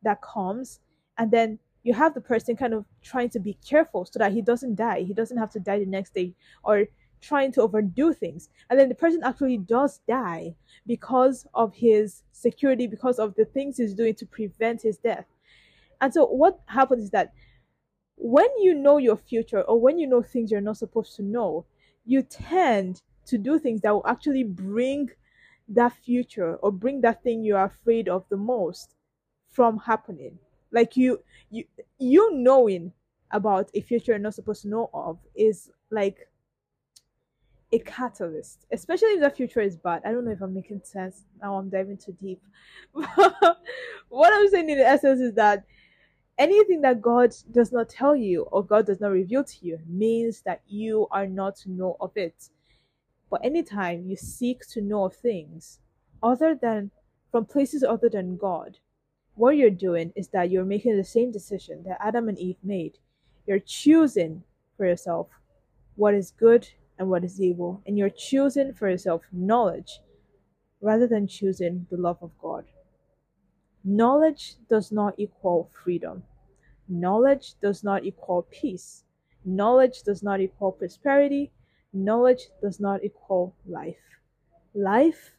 that 0.03 0.21
comes. 0.21 0.79
And 1.17 1.31
then 1.31 1.59
you 1.83 1.93
have 1.93 2.13
the 2.13 2.21
person 2.21 2.55
kind 2.55 2.73
of 2.73 2.85
trying 3.01 3.29
to 3.29 3.39
be 3.39 3.57
careful 3.65 4.05
so 4.05 4.19
that 4.19 4.33
he 4.33 4.41
doesn't 4.41 4.75
die. 4.75 5.01
He 5.01 5.13
doesn't 5.13 5.37
have 5.37 5.51
to 5.51 5.59
die 5.59 5.79
the 5.79 5.85
next 5.85 6.13
day 6.13 6.33
or 6.63 6.85
trying 7.21 7.51
to 7.53 7.61
overdo 7.61 8.13
things. 8.13 8.49
And 8.69 8.79
then 8.79 8.89
the 8.89 8.95
person 8.95 9.21
actually 9.23 9.57
does 9.57 9.99
die 10.07 10.55
because 10.85 11.45
of 11.53 11.73
his 11.75 12.23
security, 12.31 12.87
because 12.87 13.19
of 13.19 13.35
the 13.35 13.45
things 13.45 13.77
he's 13.77 13.93
doing 13.93 14.15
to 14.15 14.25
prevent 14.25 14.81
his 14.81 14.97
death. 14.97 15.25
And 16.01 16.13
so 16.13 16.25
what 16.25 16.59
happens 16.67 17.03
is 17.05 17.09
that 17.11 17.33
when 18.15 18.47
you 18.59 18.73
know 18.73 18.97
your 18.97 19.17
future 19.17 19.61
or 19.61 19.79
when 19.79 19.97
you 19.97 20.07
know 20.07 20.21
things 20.21 20.51
you're 20.51 20.61
not 20.61 20.77
supposed 20.77 21.15
to 21.15 21.23
know, 21.23 21.65
you 22.05 22.21
tend 22.23 23.01
to 23.27 23.37
do 23.37 23.59
things 23.59 23.81
that 23.81 23.93
will 23.93 24.07
actually 24.07 24.43
bring 24.43 25.09
that 25.69 25.93
future 25.93 26.55
or 26.55 26.71
bring 26.71 27.01
that 27.01 27.23
thing 27.23 27.43
you're 27.43 27.63
afraid 27.63 28.09
of 28.09 28.25
the 28.29 28.37
most 28.37 28.95
from 29.51 29.77
happening. 29.77 30.39
Like 30.71 30.95
you 30.97 31.19
you 31.49 31.65
you 31.97 32.33
knowing 32.33 32.93
about 33.31 33.69
a 33.73 33.81
future 33.81 34.13
you're 34.13 34.19
not 34.19 34.33
supposed 34.33 34.63
to 34.63 34.69
know 34.69 34.89
of 34.93 35.19
is 35.35 35.69
like 35.91 36.29
a 37.71 37.79
catalyst, 37.79 38.65
especially 38.71 39.09
if 39.09 39.21
the 39.21 39.29
future 39.29 39.61
is 39.61 39.77
bad. 39.77 40.01
I 40.05 40.11
don't 40.11 40.25
know 40.25 40.31
if 40.31 40.41
I'm 40.41 40.53
making 40.53 40.81
sense. 40.83 41.23
Now 41.41 41.55
I'm 41.55 41.69
diving 41.69 41.97
too 41.97 42.13
deep. 42.19 42.41
what 42.91 44.33
I'm 44.33 44.49
saying 44.49 44.69
in 44.69 44.79
essence 44.79 45.19
is 45.19 45.33
that 45.35 45.65
anything 46.37 46.81
that 46.81 47.01
God 47.01 47.35
does 47.51 47.71
not 47.71 47.89
tell 47.89 48.15
you 48.15 48.43
or 48.43 48.63
God 48.63 48.87
does 48.87 48.99
not 48.99 49.11
reveal 49.11 49.43
to 49.43 49.55
you 49.61 49.79
means 49.87 50.41
that 50.41 50.61
you 50.67 51.07
are 51.11 51.27
not 51.27 51.55
to 51.57 51.71
know 51.71 51.95
of 51.99 52.11
it. 52.15 52.49
But 53.29 53.45
anytime 53.45 54.05
you 54.07 54.15
seek 54.15 54.67
to 54.69 54.81
know 54.81 55.05
of 55.05 55.15
things 55.15 55.79
other 56.23 56.55
than 56.55 56.89
from 57.31 57.45
places 57.45 57.83
other 57.83 58.09
than 58.09 58.37
God, 58.37 58.79
what 59.39 59.55
you're 59.55 59.69
doing 59.69 60.11
is 60.17 60.27
that 60.27 60.51
you're 60.51 60.65
making 60.65 60.97
the 60.97 61.03
same 61.03 61.31
decision 61.31 61.81
that 61.83 61.97
Adam 62.01 62.27
and 62.27 62.37
Eve 62.37 62.57
made. 62.61 62.97
You're 63.47 63.59
choosing 63.59 64.43
for 64.75 64.85
yourself 64.85 65.27
what 65.95 66.13
is 66.13 66.31
good 66.31 66.67
and 66.97 67.09
what 67.09 67.23
is 67.23 67.39
evil, 67.39 67.81
and 67.87 67.97
you're 67.97 68.09
choosing 68.09 68.73
for 68.73 68.89
yourself 68.89 69.21
knowledge 69.31 70.01
rather 70.81 71.07
than 71.07 71.25
choosing 71.25 71.87
the 71.89 71.95
love 71.95 72.17
of 72.21 72.31
God. 72.37 72.65
Knowledge 73.85 74.55
does 74.69 74.91
not 74.91 75.13
equal 75.17 75.71
freedom. 75.83 76.23
Knowledge 76.89 77.53
does 77.61 77.81
not 77.81 78.03
equal 78.03 78.45
peace. 78.51 79.05
Knowledge 79.45 80.03
does 80.03 80.21
not 80.21 80.41
equal 80.41 80.73
prosperity. 80.73 81.49
Knowledge 81.93 82.49
does 82.61 82.81
not 82.81 83.05
equal 83.05 83.55
life. 83.65 84.19
Life 84.75 85.31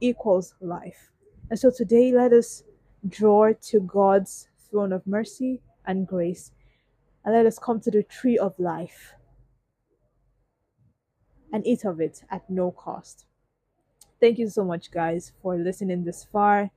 equals 0.00 0.54
life. 0.62 1.10
And 1.50 1.58
so 1.58 1.70
today, 1.70 2.10
let 2.10 2.32
us 2.32 2.62
draw 3.08 3.52
to 3.52 3.80
God's 3.80 4.48
throne 4.70 4.92
of 4.92 5.06
mercy 5.06 5.60
and 5.86 6.06
grace. 6.06 6.52
And 7.24 7.34
let 7.34 7.46
us 7.46 7.58
come 7.58 7.80
to 7.80 7.90
the 7.90 8.02
tree 8.02 8.38
of 8.38 8.58
life 8.58 9.14
and 11.52 11.66
eat 11.66 11.84
of 11.84 12.00
it 12.00 12.22
at 12.30 12.48
no 12.50 12.70
cost. 12.70 13.26
Thank 14.20 14.38
you 14.38 14.48
so 14.48 14.64
much, 14.64 14.90
guys, 14.90 15.32
for 15.42 15.56
listening 15.56 16.04
this 16.04 16.24
far. 16.24 16.70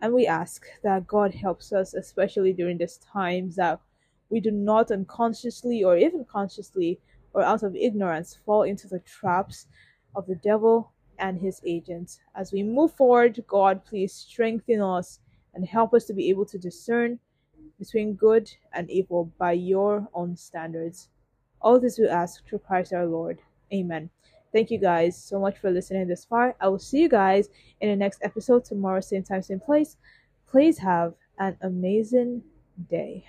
And 0.00 0.12
we 0.12 0.26
ask 0.26 0.66
that 0.82 1.06
God 1.06 1.34
helps 1.34 1.72
us, 1.72 1.94
especially 1.94 2.52
during 2.52 2.78
these 2.78 2.98
times, 2.98 3.56
that 3.56 3.80
we 4.28 4.40
do 4.40 4.50
not 4.50 4.90
unconsciously 4.90 5.84
or 5.84 5.96
even 5.96 6.24
consciously 6.24 6.98
or 7.32 7.42
out 7.42 7.62
of 7.62 7.76
ignorance 7.76 8.38
fall 8.44 8.62
into 8.62 8.88
the 8.88 9.00
traps 9.00 9.66
of 10.14 10.26
the 10.26 10.34
devil 10.36 10.92
and 11.18 11.40
his 11.40 11.60
agents. 11.64 12.20
As 12.34 12.52
we 12.52 12.62
move 12.62 12.92
forward, 12.94 13.42
God, 13.46 13.84
please 13.84 14.12
strengthen 14.12 14.80
us 14.80 15.20
and 15.54 15.66
help 15.66 15.94
us 15.94 16.04
to 16.06 16.14
be 16.14 16.28
able 16.30 16.46
to 16.46 16.58
discern 16.58 17.18
between 17.78 18.14
good 18.14 18.50
and 18.72 18.90
evil 18.90 19.32
by 19.38 19.52
your 19.52 20.08
own 20.14 20.36
standards. 20.36 21.08
All 21.60 21.80
this 21.80 21.98
we 21.98 22.08
ask 22.08 22.46
through 22.46 22.60
Christ 22.60 22.92
our 22.92 23.06
Lord. 23.06 23.40
Amen. 23.72 24.10
Thank 24.52 24.70
you 24.70 24.78
guys 24.78 25.20
so 25.20 25.40
much 25.40 25.58
for 25.58 25.70
listening 25.70 26.06
this 26.06 26.24
far. 26.24 26.54
I 26.60 26.68
will 26.68 26.78
see 26.78 27.00
you 27.00 27.08
guys 27.08 27.48
in 27.80 27.88
the 27.88 27.96
next 27.96 28.20
episode 28.22 28.64
tomorrow, 28.64 29.00
same 29.00 29.24
time, 29.24 29.42
same 29.42 29.60
place. 29.60 29.96
Please 30.48 30.78
have 30.78 31.14
an 31.38 31.56
amazing 31.62 32.42
day. 32.88 33.24